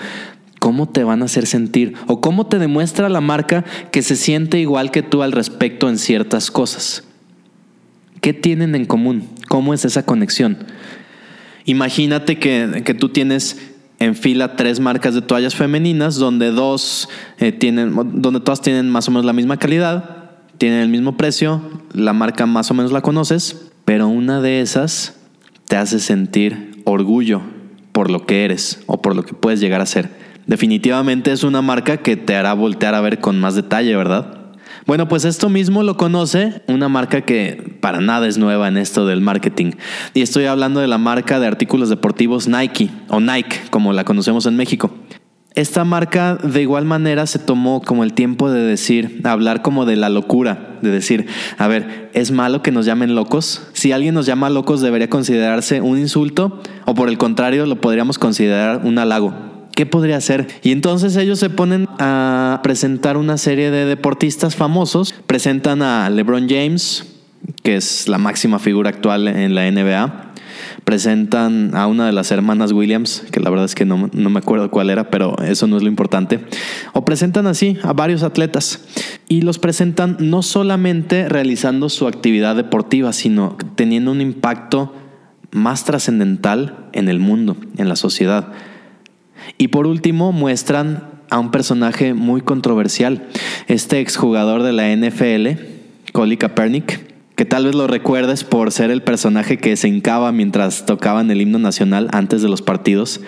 cómo 0.58 0.88
te 0.88 1.04
van 1.04 1.22
a 1.22 1.24
hacer 1.24 1.46
sentir 1.46 1.94
o 2.06 2.20
cómo 2.20 2.46
te 2.46 2.58
demuestra 2.58 3.08
la 3.08 3.20
marca 3.20 3.64
que 3.90 4.02
se 4.02 4.14
siente 4.14 4.60
igual 4.60 4.90
que 4.90 5.02
tú 5.02 5.22
al 5.22 5.32
respecto 5.32 5.88
en 5.88 5.96
ciertas 5.98 6.50
cosas. 6.50 7.04
¿Qué 8.20 8.32
tienen 8.32 8.74
en 8.74 8.84
común? 8.84 9.28
¿Cómo 9.48 9.74
es 9.74 9.84
esa 9.84 10.04
conexión? 10.04 10.58
Imagínate 11.64 12.38
que, 12.38 12.94
tú 12.98 13.08
tienes 13.08 13.71
en 14.02 14.16
fila 14.16 14.56
tres 14.56 14.80
marcas 14.80 15.14
de 15.14 15.22
toallas 15.22 15.54
femeninas 15.54 16.16
donde 16.16 16.50
dos 16.50 17.08
eh, 17.38 17.52
tienen, 17.52 17.94
donde 18.20 18.40
todas 18.40 18.60
tienen 18.60 18.90
más 18.90 19.06
o 19.06 19.12
menos 19.12 19.24
la 19.24 19.32
misma 19.32 19.58
calidad, 19.58 20.30
tienen 20.58 20.80
el 20.80 20.88
mismo 20.88 21.16
precio, 21.16 21.62
la 21.92 22.12
marca 22.12 22.46
más 22.46 22.70
o 22.70 22.74
menos 22.74 22.90
la 22.90 23.00
conoces, 23.00 23.70
pero 23.84 24.08
una 24.08 24.40
de 24.40 24.60
esas 24.60 25.16
te 25.68 25.76
hace 25.76 26.00
sentir 26.00 26.82
orgullo 26.84 27.42
por 27.92 28.10
lo 28.10 28.26
que 28.26 28.44
eres 28.44 28.82
o 28.86 29.00
por 29.00 29.14
lo 29.14 29.22
que 29.22 29.34
puedes 29.34 29.60
llegar 29.60 29.80
a 29.80 29.86
ser. 29.86 30.10
Definitivamente 30.46 31.30
es 31.30 31.44
una 31.44 31.62
marca 31.62 31.98
que 31.98 32.16
te 32.16 32.34
hará 32.34 32.54
voltear 32.54 32.96
a 32.96 33.00
ver 33.00 33.20
con 33.20 33.38
más 33.38 33.54
detalle, 33.54 33.94
¿verdad? 33.94 34.41
Bueno, 34.86 35.06
pues 35.08 35.24
esto 35.24 35.48
mismo 35.48 35.82
lo 35.82 35.96
conoce 35.96 36.62
una 36.66 36.88
marca 36.88 37.20
que 37.22 37.76
para 37.80 38.00
nada 38.00 38.26
es 38.26 38.38
nueva 38.38 38.68
en 38.68 38.76
esto 38.76 39.06
del 39.06 39.20
marketing. 39.20 39.72
Y 40.12 40.22
estoy 40.22 40.46
hablando 40.46 40.80
de 40.80 40.88
la 40.88 40.98
marca 40.98 41.38
de 41.38 41.46
artículos 41.46 41.88
deportivos 41.88 42.48
Nike 42.48 42.90
o 43.08 43.20
Nike, 43.20 43.60
como 43.70 43.92
la 43.92 44.04
conocemos 44.04 44.46
en 44.46 44.56
México. 44.56 44.90
Esta 45.54 45.84
marca 45.84 46.36
de 46.36 46.62
igual 46.62 46.86
manera 46.86 47.26
se 47.26 47.38
tomó 47.38 47.82
como 47.82 48.04
el 48.04 48.14
tiempo 48.14 48.50
de 48.50 48.62
decir, 48.62 49.20
hablar 49.24 49.60
como 49.60 49.84
de 49.84 49.96
la 49.96 50.08
locura, 50.08 50.78
de 50.80 50.90
decir, 50.90 51.26
a 51.58 51.68
ver, 51.68 52.10
¿es 52.14 52.30
malo 52.30 52.62
que 52.62 52.72
nos 52.72 52.86
llamen 52.86 53.14
locos? 53.14 53.68
Si 53.74 53.92
alguien 53.92 54.14
nos 54.14 54.24
llama 54.24 54.48
locos 54.48 54.80
debería 54.80 55.10
considerarse 55.10 55.82
un 55.82 55.98
insulto 55.98 56.62
o 56.86 56.94
por 56.94 57.10
el 57.10 57.18
contrario 57.18 57.66
lo 57.66 57.80
podríamos 57.82 58.18
considerar 58.18 58.80
un 58.84 58.98
halago. 58.98 59.51
¿Qué 59.82 59.86
podría 59.86 60.20
ser? 60.20 60.46
Y 60.62 60.70
entonces 60.70 61.16
ellos 61.16 61.40
se 61.40 61.50
ponen 61.50 61.88
a 61.98 62.60
presentar 62.62 63.16
una 63.16 63.36
serie 63.36 63.72
de 63.72 63.84
deportistas 63.84 64.54
famosos. 64.54 65.12
Presentan 65.26 65.82
a 65.82 66.08
LeBron 66.08 66.48
James, 66.48 67.04
que 67.64 67.74
es 67.74 68.06
la 68.06 68.18
máxima 68.18 68.60
figura 68.60 68.90
actual 68.90 69.26
en 69.26 69.56
la 69.56 69.68
NBA. 69.68 70.34
presentan 70.84 71.74
a 71.74 71.88
una 71.88 72.06
de 72.06 72.12
las 72.12 72.30
hermanas 72.30 72.70
Williams, 72.70 73.24
que 73.32 73.40
la 73.40 73.50
verdad 73.50 73.64
es 73.64 73.74
que 73.74 73.84
no, 73.84 74.08
no, 74.12 74.30
me 74.30 74.38
acuerdo 74.38 74.70
cuál 74.70 74.88
era, 74.88 75.10
pero 75.10 75.36
eso 75.38 75.66
no 75.66 75.76
es 75.76 75.82
lo 75.82 75.88
importante, 75.88 76.38
o 76.92 77.04
presentan 77.04 77.48
así 77.48 77.76
a 77.82 77.92
varios 77.92 78.22
atletas 78.22 78.84
y 79.26 79.42
los 79.42 79.58
presentan 79.58 80.16
no 80.20 80.42
solamente 80.42 81.28
realizando 81.28 81.88
su 81.88 82.06
actividad 82.06 82.54
deportiva, 82.54 83.12
sino 83.12 83.56
teniendo 83.74 84.12
un 84.12 84.20
impacto 84.20 84.94
más 85.50 85.84
trascendental 85.84 86.88
en 86.92 87.08
el 87.08 87.18
mundo, 87.18 87.56
en 87.78 87.88
la 87.88 87.96
sociedad. 87.96 88.52
Y 89.58 89.68
por 89.68 89.86
último, 89.86 90.32
muestran 90.32 91.04
a 91.30 91.38
un 91.38 91.50
personaje 91.50 92.12
muy 92.12 92.42
controversial, 92.42 93.22
este 93.66 94.00
exjugador 94.00 94.62
de 94.62 94.72
la 94.72 94.94
NFL, 94.94 95.62
Colin 96.12 96.36
Kaepernick, 96.36 97.12
que 97.36 97.44
tal 97.46 97.64
vez 97.64 97.74
lo 97.74 97.86
recuerdes 97.86 98.44
por 98.44 98.70
ser 98.70 98.90
el 98.90 99.02
personaje 99.02 99.56
que 99.56 99.76
se 99.76 99.88
hincaba 99.88 100.30
mientras 100.30 100.84
tocaban 100.84 101.30
el 101.30 101.40
himno 101.40 101.58
nacional 101.58 102.08
antes 102.12 102.42
de 102.42 102.48
los 102.48 102.60
partidos 102.60 103.20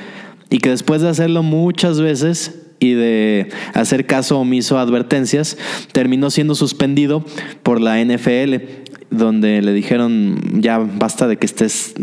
y 0.50 0.58
que 0.58 0.70
después 0.70 1.00
de 1.00 1.08
hacerlo 1.08 1.42
muchas 1.42 2.00
veces 2.00 2.60
y 2.78 2.92
de 2.92 3.48
hacer 3.72 4.06
caso 4.06 4.38
omiso 4.38 4.78
a 4.78 4.82
advertencias, 4.82 5.56
terminó 5.92 6.30
siendo 6.30 6.54
suspendido 6.54 7.24
por 7.62 7.80
la 7.80 8.04
NFL 8.04 8.83
donde 9.14 9.62
le 9.62 9.72
dijeron, 9.72 10.60
ya 10.60 10.78
basta 10.78 11.26
de 11.26 11.36
que 11.36 11.46
estés 11.46 11.94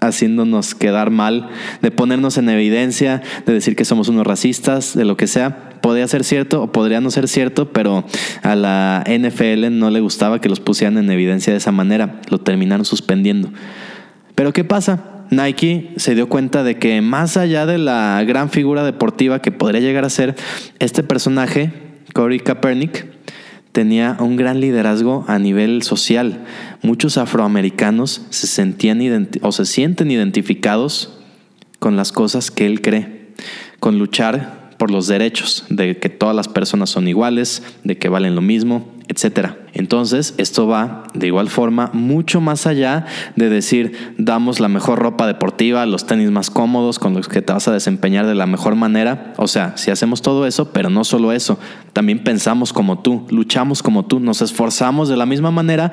haciéndonos 0.00 0.74
quedar 0.74 1.10
mal, 1.10 1.48
de 1.82 1.90
ponernos 1.90 2.38
en 2.38 2.48
evidencia, 2.48 3.22
de 3.46 3.52
decir 3.52 3.76
que 3.76 3.84
somos 3.84 4.08
unos 4.08 4.26
racistas, 4.26 4.94
de 4.94 5.04
lo 5.04 5.16
que 5.16 5.26
sea. 5.26 5.70
Podría 5.80 6.08
ser 6.08 6.24
cierto 6.24 6.62
o 6.62 6.72
podría 6.72 7.00
no 7.00 7.10
ser 7.10 7.28
cierto, 7.28 7.72
pero 7.72 8.04
a 8.42 8.54
la 8.54 9.04
NFL 9.06 9.70
no 9.70 9.90
le 9.90 10.00
gustaba 10.00 10.40
que 10.40 10.48
los 10.48 10.60
pusieran 10.60 10.98
en 10.98 11.10
evidencia 11.10 11.52
de 11.52 11.58
esa 11.58 11.72
manera. 11.72 12.20
Lo 12.28 12.38
terminaron 12.38 12.84
suspendiendo. 12.84 13.50
Pero 14.34 14.52
¿qué 14.52 14.64
pasa? 14.64 15.16
Nike 15.30 15.92
se 15.96 16.14
dio 16.14 16.28
cuenta 16.28 16.62
de 16.62 16.78
que 16.78 17.00
más 17.00 17.36
allá 17.36 17.66
de 17.66 17.78
la 17.78 18.22
gran 18.26 18.50
figura 18.50 18.84
deportiva 18.84 19.40
que 19.40 19.52
podría 19.52 19.80
llegar 19.80 20.04
a 20.04 20.10
ser 20.10 20.36
este 20.78 21.02
personaje, 21.02 21.72
Corey 22.12 22.40
Kaepernick, 22.40 23.06
tenía 23.76 24.16
un 24.20 24.36
gran 24.36 24.58
liderazgo 24.58 25.26
a 25.28 25.38
nivel 25.38 25.82
social. 25.82 26.46
Muchos 26.80 27.18
afroamericanos 27.18 28.22
se 28.30 28.46
sentían 28.46 29.28
o 29.42 29.52
se 29.52 29.66
sienten 29.66 30.10
identificados 30.10 31.18
con 31.78 31.94
las 31.94 32.10
cosas 32.10 32.50
que 32.50 32.64
él 32.64 32.80
cree, 32.80 33.34
con 33.78 33.98
luchar 33.98 34.70
por 34.78 34.90
los 34.90 35.08
derechos, 35.08 35.66
de 35.68 35.98
que 35.98 36.08
todas 36.08 36.34
las 36.34 36.48
personas 36.48 36.88
son 36.88 37.06
iguales, 37.06 37.62
de 37.84 37.98
que 37.98 38.08
valen 38.08 38.34
lo 38.34 38.40
mismo, 38.40 38.88
etcétera. 39.16 39.56
Entonces, 39.72 40.34
esto 40.36 40.66
va 40.66 41.04
de 41.14 41.26
igual 41.26 41.48
forma 41.48 41.88
mucho 41.94 42.42
más 42.42 42.66
allá 42.66 43.06
de 43.34 43.48
decir, 43.48 44.14
damos 44.18 44.60
la 44.60 44.68
mejor 44.68 44.98
ropa 44.98 45.26
deportiva, 45.26 45.86
los 45.86 46.06
tenis 46.06 46.30
más 46.30 46.50
cómodos 46.50 46.98
con 46.98 47.14
los 47.14 47.26
que 47.26 47.40
te 47.40 47.54
vas 47.54 47.66
a 47.66 47.72
desempeñar 47.72 48.26
de 48.26 48.34
la 48.34 48.44
mejor 48.44 48.74
manera. 48.74 49.32
O 49.38 49.48
sea, 49.48 49.74
si 49.78 49.90
hacemos 49.90 50.20
todo 50.20 50.46
eso, 50.46 50.70
pero 50.70 50.90
no 50.90 51.02
solo 51.02 51.32
eso, 51.32 51.58
también 51.94 52.24
pensamos 52.24 52.74
como 52.74 52.98
tú, 52.98 53.26
luchamos 53.30 53.82
como 53.82 54.04
tú, 54.04 54.20
nos 54.20 54.42
esforzamos 54.42 55.08
de 55.08 55.16
la 55.16 55.24
misma 55.24 55.50
manera 55.50 55.92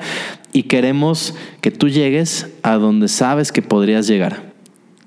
y 0.52 0.64
queremos 0.64 1.34
que 1.62 1.70
tú 1.70 1.88
llegues 1.88 2.52
a 2.62 2.74
donde 2.74 3.08
sabes 3.08 3.52
que 3.52 3.62
podrías 3.62 4.06
llegar. 4.06 4.52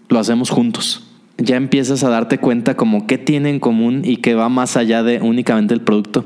Lo 0.10 0.18
hacemos 0.18 0.50
juntos 0.50 1.07
ya 1.38 1.56
empiezas 1.56 2.04
a 2.04 2.10
darte 2.10 2.40
cuenta 2.40 2.76
como 2.76 3.06
qué 3.06 3.18
tiene 3.18 3.50
en 3.50 3.60
común 3.60 4.02
y 4.04 4.18
que 4.18 4.34
va 4.34 4.50
más 4.50 4.76
allá 4.76 5.04
de 5.04 5.22
únicamente 5.22 5.74
el 5.74 5.82
producto. 5.82 6.26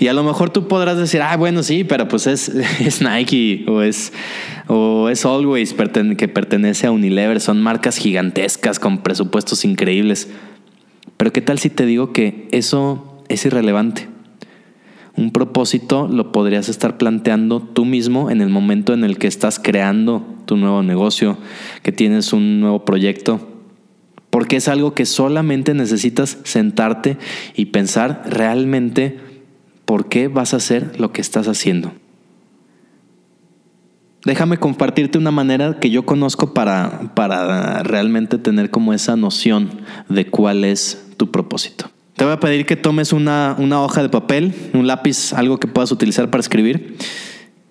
Y 0.00 0.08
a 0.08 0.12
lo 0.12 0.24
mejor 0.24 0.50
tú 0.50 0.68
podrás 0.68 0.96
decir, 0.96 1.22
ah, 1.22 1.36
bueno, 1.36 1.62
sí, 1.62 1.84
pero 1.84 2.08
pues 2.08 2.26
es, 2.26 2.48
es 2.80 3.00
Nike 3.00 3.64
o 3.68 3.82
es, 3.82 4.12
o 4.66 5.08
es 5.08 5.24
Always 5.24 5.74
que 6.16 6.28
pertenece 6.28 6.86
a 6.86 6.90
Unilever. 6.90 7.40
Son 7.40 7.62
marcas 7.62 7.96
gigantescas 7.96 8.78
con 8.78 8.98
presupuestos 8.98 9.64
increíbles. 9.64 10.28
Pero 11.16 11.32
¿qué 11.32 11.40
tal 11.40 11.58
si 11.58 11.70
te 11.70 11.86
digo 11.86 12.12
que 12.12 12.48
eso 12.52 13.22
es 13.28 13.44
irrelevante? 13.44 14.08
Un 15.16 15.32
propósito 15.32 16.06
lo 16.06 16.30
podrías 16.30 16.68
estar 16.68 16.96
planteando 16.96 17.60
tú 17.60 17.84
mismo 17.84 18.30
en 18.30 18.40
el 18.40 18.50
momento 18.50 18.92
en 18.92 19.02
el 19.02 19.18
que 19.18 19.26
estás 19.26 19.58
creando 19.58 20.24
tu 20.46 20.56
nuevo 20.56 20.84
negocio, 20.84 21.38
que 21.82 21.90
tienes 21.90 22.32
un 22.32 22.60
nuevo 22.60 22.84
proyecto 22.84 23.57
porque 24.30 24.56
es 24.56 24.68
algo 24.68 24.94
que 24.94 25.06
solamente 25.06 25.74
necesitas 25.74 26.38
sentarte 26.44 27.16
y 27.54 27.66
pensar 27.66 28.22
realmente 28.26 29.18
por 29.84 30.08
qué 30.08 30.28
vas 30.28 30.54
a 30.54 30.58
hacer 30.58 31.00
lo 31.00 31.12
que 31.12 31.20
estás 31.20 31.48
haciendo. 31.48 31.92
Déjame 34.24 34.58
compartirte 34.58 35.16
una 35.16 35.30
manera 35.30 35.78
que 35.80 35.90
yo 35.90 36.04
conozco 36.04 36.52
para, 36.52 37.14
para 37.14 37.82
realmente 37.82 38.36
tener 38.36 38.70
como 38.70 38.92
esa 38.92 39.16
noción 39.16 39.70
de 40.08 40.26
cuál 40.26 40.64
es 40.64 41.06
tu 41.16 41.30
propósito. 41.30 41.90
Te 42.16 42.24
voy 42.24 42.34
a 42.34 42.40
pedir 42.40 42.66
que 42.66 42.76
tomes 42.76 43.12
una, 43.12 43.54
una 43.58 43.80
hoja 43.80 44.02
de 44.02 44.08
papel, 44.08 44.52
un 44.74 44.86
lápiz, 44.86 45.32
algo 45.32 45.58
que 45.58 45.68
puedas 45.68 45.92
utilizar 45.92 46.30
para 46.30 46.40
escribir 46.40 46.96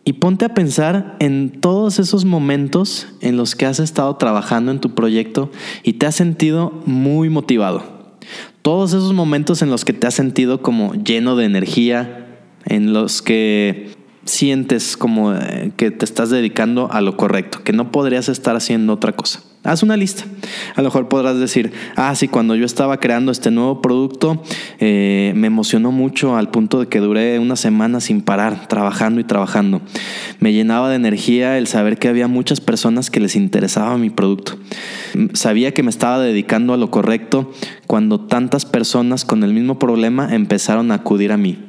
y 0.07 0.13
ponte 0.13 0.45
a 0.45 0.53
pensar 0.53 1.17
en 1.19 1.59
todos 1.59 1.99
esos 1.99 2.23
momentos 2.23 3.07
en 3.19 3.35
los 3.35 3.57
que 3.57 3.65
has 3.65 3.81
estado 3.81 4.15
trabajando 4.15 4.71
en 4.71 4.79
tu 4.79 4.95
proyecto 4.95 5.51
y 5.83 5.93
te 5.93 6.05
has 6.05 6.15
sentido 6.15 6.81
muy 6.85 7.27
motivado. 7.27 7.83
Todos 8.61 8.93
esos 8.93 9.11
momentos 9.11 9.61
en 9.61 9.69
los 9.69 9.83
que 9.83 9.91
te 9.91 10.07
has 10.07 10.13
sentido 10.13 10.61
como 10.61 10.93
lleno 10.93 11.35
de 11.35 11.43
energía, 11.43 12.39
en 12.63 12.93
los 12.93 13.21
que 13.21 13.96
sientes 14.27 14.97
como 14.97 15.33
eh, 15.33 15.71
que 15.75 15.91
te 15.91 16.05
estás 16.05 16.29
dedicando 16.29 16.91
a 16.91 17.01
lo 17.01 17.17
correcto, 17.17 17.63
que 17.63 17.73
no 17.73 17.91
podrías 17.91 18.29
estar 18.29 18.55
haciendo 18.55 18.93
otra 18.93 19.13
cosa. 19.13 19.41
Haz 19.63 19.83
una 19.83 19.97
lista. 19.97 20.23
A 20.75 20.81
lo 20.81 20.85
mejor 20.85 21.09
podrás 21.09 21.39
decir, 21.39 21.73
ah, 21.97 22.15
sí, 22.15 22.29
cuando 22.29 22.55
yo 22.55 22.65
estaba 22.65 23.01
creando 23.01 23.33
este 23.33 23.51
nuevo 23.51 23.81
producto, 23.81 24.41
eh, 24.79 25.33
me 25.35 25.47
emocionó 25.47 25.91
mucho 25.91 26.37
al 26.37 26.49
punto 26.51 26.79
de 26.79 26.87
que 26.87 26.99
duré 26.99 27.37
una 27.39 27.57
semana 27.57 27.99
sin 27.99 28.21
parar, 28.21 28.69
trabajando 28.69 29.19
y 29.19 29.25
trabajando. 29.25 29.81
Me 30.39 30.53
llenaba 30.53 30.89
de 30.89 30.95
energía 30.95 31.57
el 31.57 31.67
saber 31.67 31.97
que 31.97 32.07
había 32.07 32.29
muchas 32.29 32.61
personas 32.61 33.11
que 33.11 33.19
les 33.19 33.35
interesaba 33.35 33.97
mi 33.97 34.09
producto. 34.09 34.57
Sabía 35.33 35.73
que 35.73 35.83
me 35.83 35.89
estaba 35.89 36.19
dedicando 36.19 36.73
a 36.73 36.77
lo 36.77 36.89
correcto 36.89 37.51
cuando 37.87 38.21
tantas 38.21 38.65
personas 38.65 39.25
con 39.25 39.43
el 39.43 39.53
mismo 39.53 39.79
problema 39.79 40.33
empezaron 40.33 40.91
a 40.91 40.95
acudir 40.95 41.33
a 41.33 41.37
mí. 41.37 41.66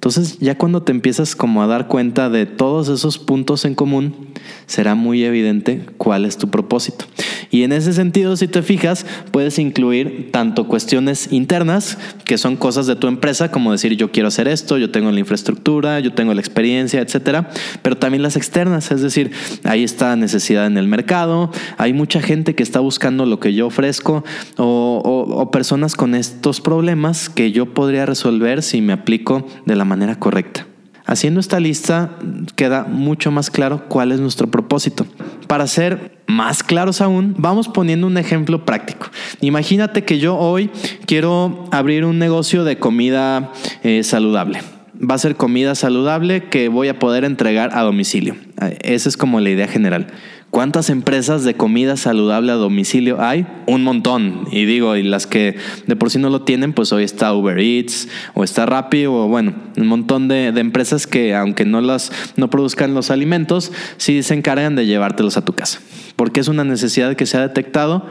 Entonces 0.00 0.38
ya 0.38 0.56
cuando 0.56 0.82
te 0.82 0.92
empiezas 0.92 1.36
como 1.36 1.62
a 1.62 1.66
dar 1.66 1.86
cuenta 1.86 2.30
de 2.30 2.46
todos 2.46 2.88
esos 2.88 3.18
puntos 3.18 3.66
en 3.66 3.74
común, 3.74 4.28
será 4.64 4.94
muy 4.94 5.24
evidente 5.24 5.84
cuál 5.98 6.24
es 6.24 6.38
tu 6.38 6.48
propósito. 6.48 7.04
Y 7.50 7.64
en 7.64 7.72
ese 7.72 7.92
sentido, 7.92 8.36
si 8.36 8.46
te 8.46 8.62
fijas, 8.62 9.04
puedes 9.32 9.58
incluir 9.58 10.30
tanto 10.30 10.68
cuestiones 10.68 11.32
internas, 11.32 11.98
que 12.24 12.38
son 12.38 12.56
cosas 12.56 12.86
de 12.86 12.94
tu 12.96 13.08
empresa, 13.08 13.50
como 13.50 13.72
decir 13.72 13.96
yo 13.96 14.12
quiero 14.12 14.28
hacer 14.28 14.46
esto, 14.46 14.78
yo 14.78 14.90
tengo 14.90 15.10
la 15.10 15.18
infraestructura, 15.18 15.98
yo 16.00 16.12
tengo 16.12 16.32
la 16.32 16.40
experiencia, 16.40 17.00
etcétera, 17.00 17.50
pero 17.82 17.96
también 17.96 18.22
las 18.22 18.36
externas, 18.36 18.92
es 18.92 19.02
decir, 19.02 19.32
ahí 19.64 19.82
está 19.82 20.14
necesidad 20.14 20.66
en 20.66 20.78
el 20.78 20.86
mercado, 20.86 21.50
hay 21.76 21.92
mucha 21.92 22.22
gente 22.22 22.54
que 22.54 22.62
está 22.62 22.78
buscando 22.80 23.26
lo 23.26 23.40
que 23.40 23.52
yo 23.52 23.66
ofrezco 23.66 24.24
o, 24.56 25.50
personas 25.50 25.96
con 25.96 26.14
estos 26.14 26.60
problemas 26.60 27.28
que 27.28 27.50
yo 27.50 27.74
podría 27.74 28.06
resolver 28.06 28.62
si 28.62 28.80
me 28.80 28.92
aplico 28.92 29.46
de 29.66 29.74
la 29.74 29.84
manera 29.84 30.16
correcta. 30.16 30.66
Haciendo 31.06 31.40
esta 31.40 31.58
lista 31.58 32.16
queda 32.54 32.84
mucho 32.84 33.32
más 33.32 33.50
claro 33.50 33.88
cuál 33.88 34.12
es 34.12 34.20
nuestro 34.20 34.48
propósito. 34.48 35.06
Para 35.48 35.66
ser 35.66 36.19
más 36.30 36.62
claros 36.62 37.00
aún, 37.00 37.34
vamos 37.36 37.68
poniendo 37.68 38.06
un 38.06 38.16
ejemplo 38.16 38.64
práctico. 38.64 39.08
Imagínate 39.40 40.04
que 40.04 40.18
yo 40.18 40.36
hoy 40.36 40.70
quiero 41.06 41.68
abrir 41.72 42.04
un 42.04 42.18
negocio 42.18 42.64
de 42.64 42.78
comida 42.78 43.52
eh, 43.82 44.02
saludable. 44.04 44.62
Va 45.02 45.14
a 45.14 45.18
ser 45.18 45.36
comida 45.36 45.74
saludable 45.74 46.44
que 46.44 46.68
voy 46.68 46.88
a 46.88 46.98
poder 46.98 47.24
entregar 47.24 47.70
a 47.76 47.82
domicilio. 47.82 48.36
Esa 48.82 49.08
es 49.08 49.16
como 49.16 49.40
la 49.40 49.50
idea 49.50 49.66
general. 49.66 50.08
¿Cuántas 50.50 50.90
empresas 50.90 51.44
de 51.44 51.54
comida 51.54 51.96
saludable 51.96 52.50
a 52.50 52.56
domicilio 52.56 53.22
hay? 53.22 53.46
Un 53.66 53.84
montón. 53.84 54.48
Y 54.50 54.64
digo, 54.64 54.96
y 54.96 55.04
las 55.04 55.28
que 55.28 55.56
de 55.86 55.94
por 55.94 56.10
sí 56.10 56.18
no 56.18 56.28
lo 56.28 56.42
tienen, 56.42 56.72
pues 56.72 56.92
hoy 56.92 57.04
está 57.04 57.32
Uber 57.32 57.58
Eats 57.60 58.08
o 58.34 58.42
está 58.42 58.66
Rappi 58.66 59.06
o 59.06 59.28
bueno, 59.28 59.54
un 59.76 59.86
montón 59.86 60.26
de, 60.26 60.48
empresas 60.48 61.06
que 61.06 61.36
aunque 61.36 61.64
no, 61.64 61.80
las, 61.80 62.10
no 62.36 62.50
produzcan 62.50 62.94
los 62.94 63.12
alimentos, 63.12 63.70
sí 63.96 64.24
se 64.24 64.34
encargan 64.34 64.74
de 64.74 64.86
llevártelos 64.86 65.36
a 65.36 65.44
tu 65.44 65.52
casa. 65.52 65.80
Porque 66.20 66.40
es 66.40 66.48
una 66.48 66.64
necesidad 66.64 67.16
que 67.16 67.24
se 67.24 67.38
ha 67.38 67.40
detectado 67.40 68.04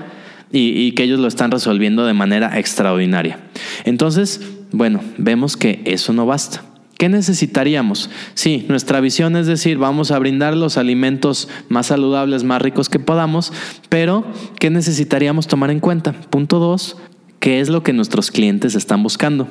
y, 0.51 0.69
y 0.69 0.93
que 0.93 1.03
ellos 1.03 1.19
lo 1.19 1.27
están 1.27 1.51
resolviendo 1.51 2.07
de 2.07 2.13
manera 2.13 2.57
extraordinaria. 2.57 3.37
Entonces, 3.85 4.41
bueno, 4.71 5.01
vemos 5.19 5.55
que 5.55 5.83
eso 5.85 6.11
no 6.11 6.25
basta. 6.25 6.63
¿Qué 6.97 7.07
necesitaríamos? 7.07 8.09
Sí, 8.33 8.65
nuestra 8.67 8.99
visión 8.99 9.35
es 9.35 9.45
decir, 9.45 9.77
vamos 9.77 10.09
a 10.09 10.17
brindar 10.17 10.57
los 10.57 10.77
alimentos 10.77 11.49
más 11.69 11.85
saludables, 11.85 12.43
más 12.43 12.63
ricos 12.63 12.89
que 12.89 12.97
podamos, 12.97 13.53
pero 13.89 14.25
¿qué 14.59 14.71
necesitaríamos 14.71 15.45
tomar 15.45 15.69
en 15.69 15.79
cuenta? 15.79 16.13
Punto 16.13 16.57
dos, 16.57 16.97
¿qué 17.39 17.59
es 17.59 17.69
lo 17.69 17.83
que 17.83 17.93
nuestros 17.93 18.31
clientes 18.31 18.73
están 18.73 19.03
buscando? 19.03 19.47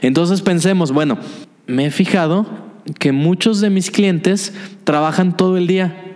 Entonces 0.00 0.40
pensemos, 0.40 0.90
bueno, 0.90 1.18
me 1.66 1.84
he 1.84 1.90
fijado 1.90 2.46
que 2.98 3.12
muchos 3.12 3.60
de 3.60 3.68
mis 3.68 3.90
clientes 3.90 4.54
trabajan 4.84 5.36
todo 5.36 5.58
el 5.58 5.66
día 5.66 6.13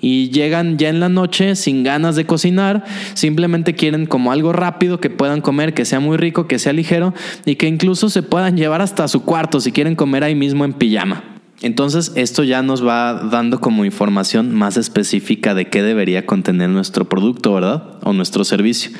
y 0.00 0.30
llegan 0.30 0.78
ya 0.78 0.88
en 0.88 1.00
la 1.00 1.08
noche 1.08 1.56
sin 1.56 1.82
ganas 1.82 2.16
de 2.16 2.26
cocinar, 2.26 2.84
simplemente 3.14 3.74
quieren 3.74 4.06
como 4.06 4.32
algo 4.32 4.52
rápido 4.52 5.00
que 5.00 5.10
puedan 5.10 5.40
comer, 5.40 5.74
que 5.74 5.84
sea 5.84 6.00
muy 6.00 6.16
rico, 6.16 6.46
que 6.46 6.58
sea 6.58 6.72
ligero 6.72 7.14
y 7.44 7.56
que 7.56 7.66
incluso 7.66 8.10
se 8.10 8.22
puedan 8.22 8.56
llevar 8.56 8.82
hasta 8.82 9.08
su 9.08 9.22
cuarto 9.22 9.60
si 9.60 9.72
quieren 9.72 9.96
comer 9.96 10.24
ahí 10.24 10.34
mismo 10.34 10.64
en 10.64 10.74
pijama. 10.74 11.24
Entonces 11.62 12.12
esto 12.16 12.44
ya 12.44 12.62
nos 12.62 12.86
va 12.86 13.14
dando 13.14 13.60
como 13.60 13.84
información 13.84 14.54
más 14.54 14.76
específica 14.76 15.54
de 15.54 15.68
qué 15.68 15.82
debería 15.82 16.26
contener 16.26 16.68
nuestro 16.68 17.06
producto, 17.06 17.54
¿verdad? 17.54 17.98
O 18.02 18.12
nuestro 18.12 18.44
servicio. 18.44 18.90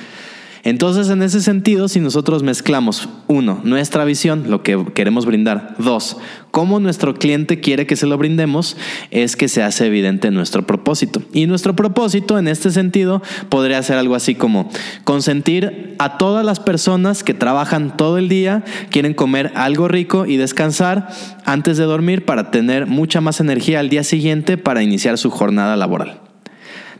Entonces, 0.64 1.10
en 1.10 1.22
ese 1.22 1.42
sentido, 1.42 1.88
si 1.88 2.00
nosotros 2.00 2.42
mezclamos, 2.42 3.10
uno, 3.26 3.60
nuestra 3.64 4.06
visión, 4.06 4.44
lo 4.48 4.62
que 4.62 4.82
queremos 4.94 5.26
brindar, 5.26 5.74
dos, 5.78 6.16
cómo 6.50 6.80
nuestro 6.80 7.14
cliente 7.14 7.60
quiere 7.60 7.86
que 7.86 7.96
se 7.96 8.06
lo 8.06 8.16
brindemos, 8.16 8.78
es 9.10 9.36
que 9.36 9.48
se 9.48 9.62
hace 9.62 9.86
evidente 9.86 10.30
nuestro 10.30 10.66
propósito. 10.66 11.22
Y 11.34 11.46
nuestro 11.46 11.76
propósito, 11.76 12.38
en 12.38 12.48
este 12.48 12.70
sentido, 12.70 13.22
podría 13.50 13.82
ser 13.82 13.98
algo 13.98 14.14
así 14.14 14.34
como 14.34 14.70
consentir 15.04 15.96
a 15.98 16.16
todas 16.16 16.46
las 16.46 16.60
personas 16.60 17.22
que 17.22 17.34
trabajan 17.34 17.98
todo 17.98 18.16
el 18.16 18.30
día, 18.30 18.64
quieren 18.88 19.12
comer 19.12 19.52
algo 19.54 19.86
rico 19.86 20.24
y 20.24 20.38
descansar 20.38 21.10
antes 21.44 21.76
de 21.76 21.84
dormir 21.84 22.24
para 22.24 22.50
tener 22.50 22.86
mucha 22.86 23.20
más 23.20 23.38
energía 23.38 23.80
al 23.80 23.90
día 23.90 24.02
siguiente 24.02 24.56
para 24.56 24.82
iniciar 24.82 25.18
su 25.18 25.30
jornada 25.30 25.76
laboral. 25.76 26.23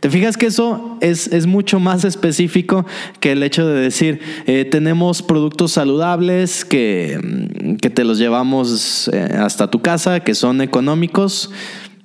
¿Te 0.05 0.11
fijas 0.11 0.37
que 0.37 0.45
eso 0.45 0.99
es, 1.01 1.47
mucho 1.47 1.79
más 1.79 2.05
específico 2.05 2.85
que 3.19 3.31
el 3.31 3.41
hecho 3.41 3.65
de 3.65 3.81
decir, 3.81 4.19
eh, 4.45 4.63
tenemos 4.63 5.23
productos 5.23 5.71
saludables 5.71 6.63
que, 6.63 7.19
mm, 7.19 7.77
que, 7.77 7.89
te 7.89 8.03
los 8.03 8.19
llevamos 8.19 9.09
eh, 9.11 9.35
hasta 9.35 9.71
tu 9.71 9.81
casa, 9.81 10.19
que 10.19 10.35
son 10.35 10.61
económicos? 10.61 11.49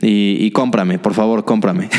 Y, 0.01 0.51
cómprame, 0.53 0.99
por 0.99 1.13
favor, 1.13 1.45
cómprame. 1.45 1.91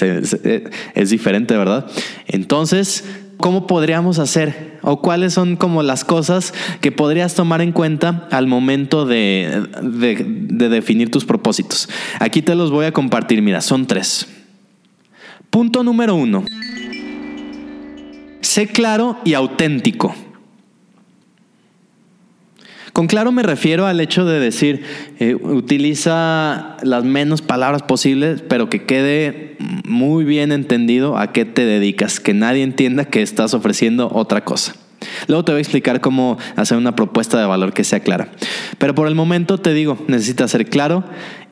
Eh, 0.00 0.64
es 0.96 1.10
diferente, 1.10 1.56
¿verdad? 1.56 1.86
Entonces, 2.26 3.04
¿cómo 3.36 3.68
podríamos 3.68 4.18
hacer? 4.18 4.80
¿O 4.82 5.02
cuáles 5.02 5.34
son 5.34 5.54
como 5.54 5.84
las 5.84 6.04
cosas 6.04 6.52
que 6.80 6.90
podrías 6.90 7.34
tomar 7.34 7.60
en 7.60 7.70
cuenta 7.70 8.26
al 8.32 8.48
momento 8.48 9.06
de, 9.06 9.68
de 9.82 10.68
definir 10.68 11.12
tus 11.12 11.24
propósitos? 11.24 11.88
Aquí 12.18 12.42
te 12.42 12.56
los 12.56 12.72
voy 12.72 12.86
a 12.86 12.92
compartir, 12.92 13.40
mira, 13.40 13.60
son 13.60 13.86
tres. 13.86 14.26
Punto 15.54 15.84
número 15.84 16.16
uno. 16.16 16.44
Sé 18.40 18.66
claro 18.66 19.20
y 19.24 19.34
auténtico. 19.34 20.12
Con 22.92 23.06
claro 23.06 23.30
me 23.30 23.44
refiero 23.44 23.86
al 23.86 24.00
hecho 24.00 24.24
de 24.24 24.40
decir, 24.40 24.82
eh, 25.20 25.36
utiliza 25.36 26.76
las 26.82 27.04
menos 27.04 27.40
palabras 27.40 27.82
posibles, 27.82 28.42
pero 28.42 28.68
que 28.68 28.82
quede 28.82 29.56
muy 29.84 30.24
bien 30.24 30.50
entendido 30.50 31.16
a 31.16 31.30
qué 31.30 31.44
te 31.44 31.64
dedicas, 31.64 32.18
que 32.18 32.34
nadie 32.34 32.64
entienda 32.64 33.04
que 33.04 33.22
estás 33.22 33.54
ofreciendo 33.54 34.10
otra 34.12 34.44
cosa. 34.44 34.74
Luego 35.28 35.44
te 35.44 35.52
voy 35.52 35.58
a 35.58 35.62
explicar 35.62 36.00
cómo 36.00 36.38
hacer 36.56 36.78
una 36.78 36.94
propuesta 36.94 37.38
de 37.38 37.46
valor 37.46 37.72
que 37.72 37.84
sea 37.84 38.00
clara. 38.00 38.28
Pero 38.78 38.94
por 38.94 39.08
el 39.08 39.14
momento 39.14 39.58
te 39.58 39.72
digo, 39.72 39.98
necesitas 40.08 40.50
ser 40.50 40.66
claro 40.66 41.04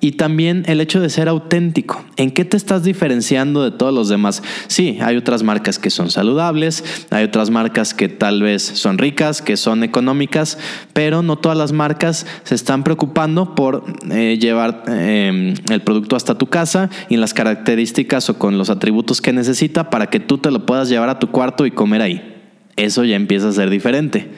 y 0.02 0.12
también 0.12 0.64
el 0.67 0.81
hecho 0.81 1.00
de 1.00 1.09
ser 1.09 1.29
auténtico. 1.29 2.05
¿En 2.17 2.33
qué 2.33 2.45
te 2.45 2.57
estás 2.57 2.83
diferenciando 2.83 3.62
de 3.62 3.71
todos 3.71 3.95
los 3.95 4.09
demás? 4.09 4.43
Sí, 4.67 4.99
hay 5.00 5.17
otras 5.17 5.45
marcas 5.45 5.79
que 5.79 5.91
son 5.91 6.11
saludables, 6.11 6.85
hay 7.11 7.25
otras 7.25 7.50
marcas 7.50 7.95
que 7.95 8.09
tal 8.09 8.43
vez 8.43 8.62
son 8.62 8.99
ricas, 8.99 9.43
que 9.43 9.57
son 9.57 9.85
económicas, 9.85 10.59
pero 10.93 11.23
no 11.23 11.37
todas 11.37 11.57
las 11.57 11.71
marcas 11.71 12.26
se 12.43 12.57
están 12.57 12.83
preocupando 12.83 13.55
por 13.55 13.85
eh, 14.11 14.38
llevar 14.41 14.83
em, 14.88 15.55
el 15.71 15.81
producto 15.83 16.17
hasta 16.17 16.37
tu 16.37 16.49
casa 16.49 16.91
y 17.09 17.14
en 17.14 17.21
las 17.21 17.33
características 17.33 18.29
o 18.29 18.38
con 18.38 18.59
los 18.59 18.71
atributos 18.71 19.21
que 19.21 19.33
necesita 19.33 19.88
para 19.88 20.09
que 20.09 20.19
tú 20.19 20.38
te 20.38 20.50
lo 20.50 20.67
puedas 20.67 20.88
llevar 20.88 21.11
a 21.11 21.21
tu 21.21 21.31
cuarto 21.31 21.64
y 21.64 21.71
comer 21.71 22.02
ahí 22.02 22.42
eso 22.76 23.05
ya 23.05 23.17
empieza 23.17 23.49
a 23.49 23.52
ser 23.52 23.71
diferente. 23.71 24.29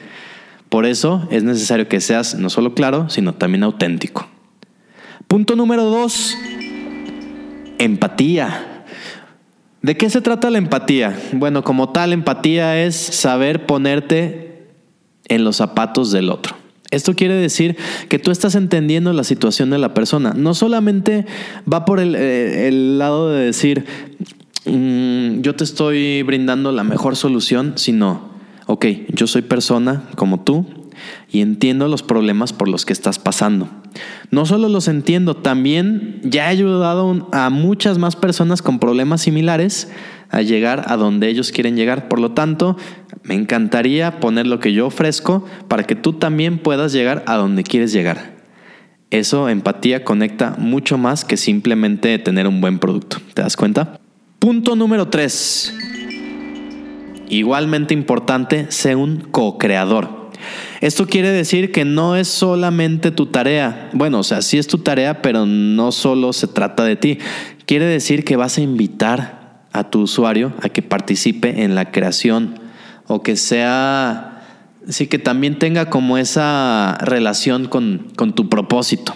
Por 0.69 0.85
eso 0.85 1.27
es 1.31 1.43
necesario 1.43 1.87
que 1.87 2.01
seas 2.01 2.35
no 2.35 2.49
solo 2.49 2.73
claro, 2.73 3.09
sino 3.09 3.33
también 3.33 3.63
auténtico. 3.63 4.27
Punto 5.27 5.55
número 5.55 5.83
dos, 5.85 6.37
empatía. 7.77 8.83
¿De 9.81 9.95
qué 9.95 10.09
se 10.09 10.21
trata 10.21 10.49
la 10.49 10.57
empatía? 10.57 11.17
Bueno, 11.33 11.63
como 11.63 11.89
tal, 11.89 12.11
empatía 12.11 12.83
es 12.83 12.95
saber 12.95 13.65
ponerte 13.65 14.67
en 15.27 15.43
los 15.43 15.57
zapatos 15.57 16.11
del 16.11 16.29
otro. 16.29 16.55
Esto 16.91 17.13
quiere 17.13 17.35
decir 17.35 17.75
que 18.09 18.19
tú 18.19 18.31
estás 18.31 18.55
entendiendo 18.55 19.11
la 19.13 19.23
situación 19.23 19.69
de 19.69 19.77
la 19.77 19.93
persona. 19.93 20.33
No 20.35 20.53
solamente 20.53 21.25
va 21.71 21.85
por 21.85 21.99
el, 21.99 22.15
eh, 22.15 22.69
lado 22.71 23.29
de 23.29 23.45
decir, 23.45 23.85
mm, 24.65 25.41
yo 25.41 25.55
te 25.55 25.63
estoy 25.63 26.23
brindando 26.23 26.71
la 26.71 26.83
mejor 26.83 27.15
solución, 27.15 27.73
sino 27.75 28.35
ok, 28.67 28.85
yo 29.09 29.27
soy 29.27 29.41
persona 29.41 30.03
como 30.15 30.41
tú 30.41 30.65
y 31.31 31.41
entiendo 31.41 31.87
los 31.87 32.03
problemas 32.03 32.53
por 32.53 32.67
los 32.67 32.85
que 32.85 32.93
estás 32.93 33.19
pasando. 33.19 33.69
No 34.31 34.45
solo 34.45 34.69
los 34.69 34.87
entiendo, 34.87 35.35
también 35.35 36.19
ya 36.23 36.45
he 36.45 36.49
ayudado 36.49 37.29
a 37.31 37.49
muchas 37.49 37.97
más 37.97 38.15
personas 38.15 38.61
con 38.61 38.79
problemas 38.79 39.21
similares 39.21 39.89
a 40.29 40.41
llegar 40.41 40.85
a 40.87 40.97
donde 40.97 41.29
ellos 41.29 41.51
quieren 41.51 41.75
llegar. 41.75 42.07
Por 42.07 42.19
lo 42.19 42.31
tanto, 42.31 42.77
me 43.23 43.35
encantaría 43.35 44.19
poner 44.19 44.47
lo 44.47 44.59
que 44.59 44.73
yo 44.73 44.87
ofrezco 44.87 45.45
para 45.67 45.83
que 45.83 45.95
tú 45.95 46.13
también 46.13 46.57
puedas 46.57 46.91
llegar 46.91 47.23
a 47.27 47.35
donde 47.35 47.63
quieres 47.63 47.93
llegar. 47.93 48.35
Eso, 49.11 49.47
empatía, 49.49 50.03
conecta 50.03 50.55
mucho 50.57 50.97
más 50.97 51.23
que 51.23 51.37
simplemente 51.37 52.17
tener 52.19 52.47
un 52.47 52.59
buen 52.59 52.79
producto. 52.79 53.17
¿Te 53.33 53.43
das 53.43 53.55
cuenta? 53.55 53.99
Punto 54.45 54.75
número 54.75 55.07
3 55.07 55.73
Igualmente 57.29 57.95
importante, 57.95 58.67
sé 58.69 58.95
un 58.95 59.21
co-creador. 59.21 60.29
Esto 60.81 61.07
quiere 61.07 61.31
decir 61.31 61.71
que 61.71 61.83
no 61.83 62.15
es 62.15 62.27
solamente 62.27 63.09
tu 63.09 63.25
tarea. 63.25 63.89
Bueno, 63.93 64.19
o 64.19 64.23
sea, 64.23 64.43
sí 64.43 64.59
es 64.59 64.67
tu 64.67 64.77
tarea, 64.77 65.23
pero 65.23 65.47
no 65.47 65.91
solo 65.91 66.31
se 66.31 66.45
trata 66.45 66.83
de 66.83 66.95
ti. 66.95 67.17
Quiere 67.65 67.85
decir 67.85 68.23
que 68.23 68.35
vas 68.35 68.59
a 68.59 68.61
invitar 68.61 69.63
a 69.71 69.89
tu 69.89 70.01
usuario 70.01 70.53
a 70.61 70.69
que 70.69 70.83
participe 70.83 71.63
en 71.63 71.73
la 71.73 71.89
creación 71.89 72.59
o 73.07 73.23
que 73.23 73.37
sea, 73.37 74.43
sí, 74.87 75.07
que 75.07 75.17
también 75.17 75.57
tenga 75.57 75.89
como 75.89 76.19
esa 76.19 76.99
relación 77.01 77.65
con, 77.65 78.09
con 78.15 78.35
tu 78.35 78.47
propósito 78.47 79.15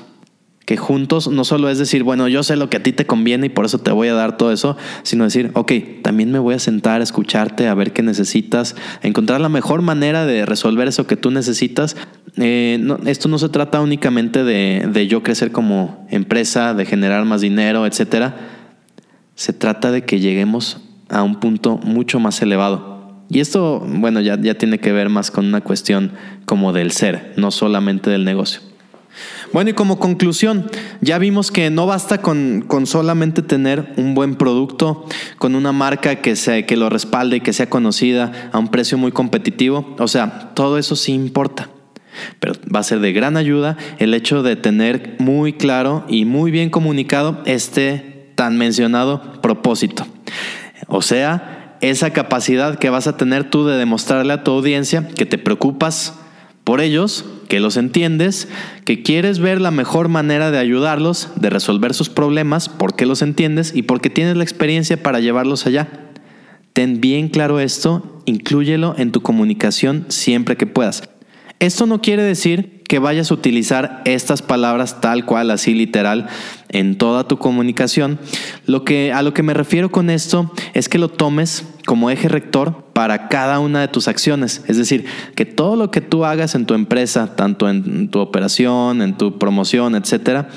que 0.70 0.78
juntos 0.78 1.28
no 1.30 1.46
solo 1.46 1.68
es 1.72 1.80
decir, 1.80 2.04
bueno, 2.04 2.28
yo 2.28 2.44
sé 2.44 2.56
lo 2.56 2.70
que 2.70 2.78
a 2.78 2.84
ti 2.84 2.92
te 2.92 3.08
conviene 3.08 3.48
y 3.48 3.50
por 3.50 3.66
eso 3.66 3.80
te 3.80 3.90
voy 3.90 4.08
a 4.08 4.14
dar 4.14 4.38
todo 4.38 4.52
eso, 4.52 4.78
sino 5.02 5.24
decir, 5.24 5.50
ok, 5.56 5.72
también 6.04 6.32
me 6.32 6.38
voy 6.38 6.54
a 6.54 6.60
sentar 6.60 7.02
a 7.02 7.04
escucharte, 7.04 7.68
a 7.68 7.74
ver 7.74 7.92
qué 7.92 8.04
necesitas, 8.04 8.76
encontrar 9.02 9.42
la 9.42 9.50
mejor 9.50 9.82
manera 9.82 10.28
de 10.28 10.46
resolver 10.46 10.88
eso 10.88 11.08
que 11.08 11.16
tú 11.16 11.32
necesitas. 11.32 11.98
Eh, 12.38 12.88
esto 13.08 13.30
no 13.30 13.40
se 13.40 13.50
trata 13.50 13.82
únicamente 13.82 14.44
de, 14.44 14.88
de 14.94 15.08
yo 15.08 15.24
crecer 15.24 15.52
como 15.52 16.06
empresa, 16.12 16.76
de 16.76 16.86
generar 16.86 17.26
más 17.26 17.42
dinero, 17.42 17.88
etcétera. 17.88 18.38
Se 19.34 19.54
trata 19.54 19.90
de 19.90 20.06
que 20.06 20.20
lleguemos 20.20 20.82
a 21.10 21.24
un 21.24 21.40
punto 21.40 21.78
mucho 21.78 22.20
más 22.20 22.44
elevado. 22.44 23.24
Y 23.28 23.40
esto, 23.40 23.80
bueno, 23.80 24.22
ya, 24.22 24.40
ya 24.40 24.54
tiene 24.54 24.78
que 24.78 24.92
ver 24.92 25.10
más 25.10 25.32
con 25.32 25.48
una 25.48 25.62
cuestión 25.62 26.12
como 26.46 26.74
del 26.74 26.92
ser, 26.92 27.34
no 27.38 27.50
solamente 27.50 28.12
del 28.12 28.24
negocio. 28.24 28.69
Bueno, 29.52 29.72
y 29.72 29.74
como 29.74 30.00
conclusión, 30.00 30.70
ya 31.02 31.18
vimos 31.18 31.52
que 31.52 31.70
no 31.70 31.88
basta 31.88 32.22
con, 32.22 32.66
solamente 32.86 33.42
tener 33.42 33.94
un 33.98 34.14
buen 34.14 34.36
producto, 34.36 35.06
con 35.38 35.56
una 35.56 35.72
marca 35.72 36.18
que, 36.18 36.36
que 36.68 36.78
lo 36.78 36.90
respalde 36.90 37.38
y 37.38 37.42
que 37.42 37.54
sea 37.54 37.70
conocida 37.70 38.50
a 38.52 38.60
un 38.60 38.68
precio 38.68 38.98
muy 38.98 39.12
competitivo. 39.12 39.96
O 39.98 40.08
sea, 40.08 40.52
todo 40.54 40.78
eso 40.78 40.96
sí 40.96 41.14
importa. 41.14 41.70
Pero 42.40 42.54
va 42.74 42.80
a 42.80 42.84
ser 42.84 43.00
de 43.00 43.14
gran 43.14 43.38
ayuda 43.38 43.78
el 43.98 44.14
hecho 44.14 44.44
de 44.44 44.56
tener 44.56 45.16
muy 45.20 45.54
claro 45.54 46.06
y 46.08 46.26
muy 46.26 46.52
bien 46.52 46.70
comunicado 46.70 47.42
este 47.46 48.32
tan 48.36 48.58
mencionado 48.58 49.42
propósito. 49.42 50.06
O 50.88 51.02
sea, 51.02 51.78
esa 51.82 52.12
capacidad 52.12 52.78
que 52.78 52.90
vas 52.90 53.08
a 53.08 53.18
tener 53.18 53.50
tú 53.50 53.66
de 53.66 53.78
demostrarle 53.78 54.34
a 54.34 54.44
tu 54.44 54.52
audiencia 54.52 55.08
que 55.08 55.26
te 55.26 55.38
preocupas 55.38 56.16
por 56.70 56.82
ellos, 56.82 57.26
que 57.48 57.60
los 57.60 57.78
entiendes, 57.78 58.48
que 58.86 59.02
quieres 59.02 59.40
ver 59.40 59.60
la 59.60 59.72
mejor 59.72 60.08
manera 60.08 60.52
de 60.52 60.60
ayudarlos, 60.60 61.30
de 61.36 61.50
resolver 61.50 61.96
sus 61.96 62.10
problemas, 62.10 62.70
porque 62.70 63.08
los 63.08 63.24
entiendes 63.24 63.72
y 63.76 63.82
porque 63.82 64.12
tienes 64.12 64.38
la 64.38 64.44
experiencia 64.44 65.02
para 65.02 65.20
llevarlos 65.20 65.66
allá. 65.66 65.90
Ten 66.74 67.02
bien 67.02 67.30
claro 67.30 67.60
esto, 67.60 68.22
inclúyelo 68.26 68.94
en 69.00 69.12
tu 69.12 69.22
comunicación 69.22 70.06
siempre 70.10 70.58
que 70.58 70.68
puedas. 70.68 71.10
Esto 71.58 71.88
no 71.88 72.02
quiere 72.02 72.22
decir 72.22 72.84
que 72.88 73.00
vayas 73.00 73.32
a 73.32 73.34
utilizar 73.34 74.04
estas 74.06 74.44
palabras 74.44 75.02
tal 75.02 75.26
cual, 75.26 75.50
así 75.50 75.74
literal, 75.74 76.28
en 76.70 77.00
toda 77.00 77.28
tu 77.28 77.40
comunicación. 77.40 78.20
Lo 78.68 78.86
que, 78.86 79.12
a 79.12 79.24
lo 79.24 79.34
que 79.34 79.42
me 79.42 79.56
refiero 79.56 79.90
con 79.90 80.12
esto 80.12 80.54
es 80.76 80.88
que 80.88 81.00
lo 81.00 81.10
tomes 81.10 81.66
como 81.90 82.12
eje 82.12 82.28
rector 82.28 82.84
para 82.94 83.30
cada 83.30 83.60
una 83.60 83.82
de 83.82 83.88
tus 83.88 84.08
acciones. 84.08 84.62
Es 84.68 84.78
decir, 84.78 85.06
que 85.34 85.44
todo 85.44 85.76
lo 85.76 85.90
que 85.90 86.02
tú 86.02 86.24
hagas 86.24 86.54
en 86.54 86.68
tu 86.68 86.76
empresa, 86.76 87.36
tanto 87.36 87.68
en 87.68 88.10
tu 88.10 88.20
operación, 88.20 89.02
en 89.02 89.18
tu 89.18 89.40
promoción, 89.40 89.96
etcétera, 89.96 90.50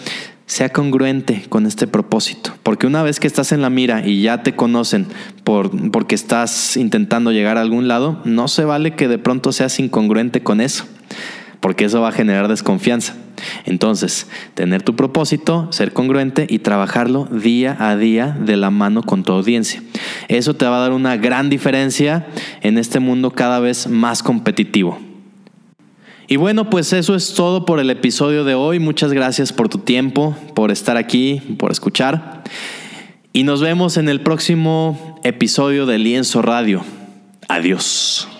sea 0.44 0.68
congruente 0.68 1.46
con 1.48 1.64
este 1.64 1.86
propósito. 1.86 2.52
Porque 2.62 2.86
una 2.86 3.02
vez 3.02 3.18
que 3.18 3.28
estás 3.28 3.52
en 3.52 3.62
la 3.62 3.70
mira 3.70 4.06
y 4.06 4.20
ya 4.20 4.42
te 4.42 4.54
conocen 4.54 5.06
por, 5.42 5.70
porque 5.90 6.14
estás 6.14 6.76
intentando 6.76 7.32
llegar 7.32 7.56
a 7.56 7.62
algún 7.62 7.88
lado, 7.88 8.20
no 8.26 8.46
se 8.46 8.66
vale 8.66 8.94
que 8.94 9.08
de 9.08 9.16
pronto 9.16 9.52
seas 9.52 9.78
incongruente 9.78 10.42
con 10.42 10.60
eso, 10.60 10.84
porque 11.62 11.84
eso 11.84 12.00
va 12.00 12.08
a 12.08 12.12
generar 12.12 12.48
desconfianza. 12.48 13.14
Entonces, 13.64 14.26
tener 14.54 14.82
tu 14.82 14.96
propósito, 14.96 15.68
ser 15.70 15.92
congruente 15.92 16.46
y 16.50 16.58
trabajarlo 16.58 17.26
día 17.30 17.76
a 17.78 17.96
día 17.96 18.36
de 18.38 18.56
la 18.56 18.70
mano 18.70 19.02
con 19.02 19.22
tu 19.22 19.32
audiencia. 19.32 19.80
Eso 20.26 20.54
te 20.54 20.66
va 20.66 20.78
a 20.78 20.80
dar 20.80 20.92
una 20.92 21.16
gran 21.16 21.48
diferencia 21.48 22.26
en 22.62 22.78
este 22.78 22.98
mundo 22.98 23.30
cada 23.30 23.60
vez 23.60 23.86
más 23.86 24.24
competitivo. 24.24 24.98
Y 26.26 26.36
bueno, 26.36 26.68
pues 26.68 26.92
eso 26.92 27.14
es 27.14 27.34
todo 27.34 27.64
por 27.64 27.78
el 27.78 27.90
episodio 27.90 28.42
de 28.42 28.54
hoy. 28.54 28.80
Muchas 28.80 29.12
gracias 29.12 29.52
por 29.52 29.68
tu 29.68 29.78
tiempo, 29.78 30.36
por 30.54 30.72
estar 30.72 30.96
aquí, 30.96 31.40
por 31.58 31.70
escuchar. 31.70 32.42
Y 33.32 33.44
nos 33.44 33.60
vemos 33.60 33.96
en 33.98 34.08
el 34.08 34.20
próximo 34.20 35.20
episodio 35.22 35.86
de 35.86 35.98
Lienzo 35.98 36.42
Radio. 36.42 36.82
Adiós. 37.48 38.31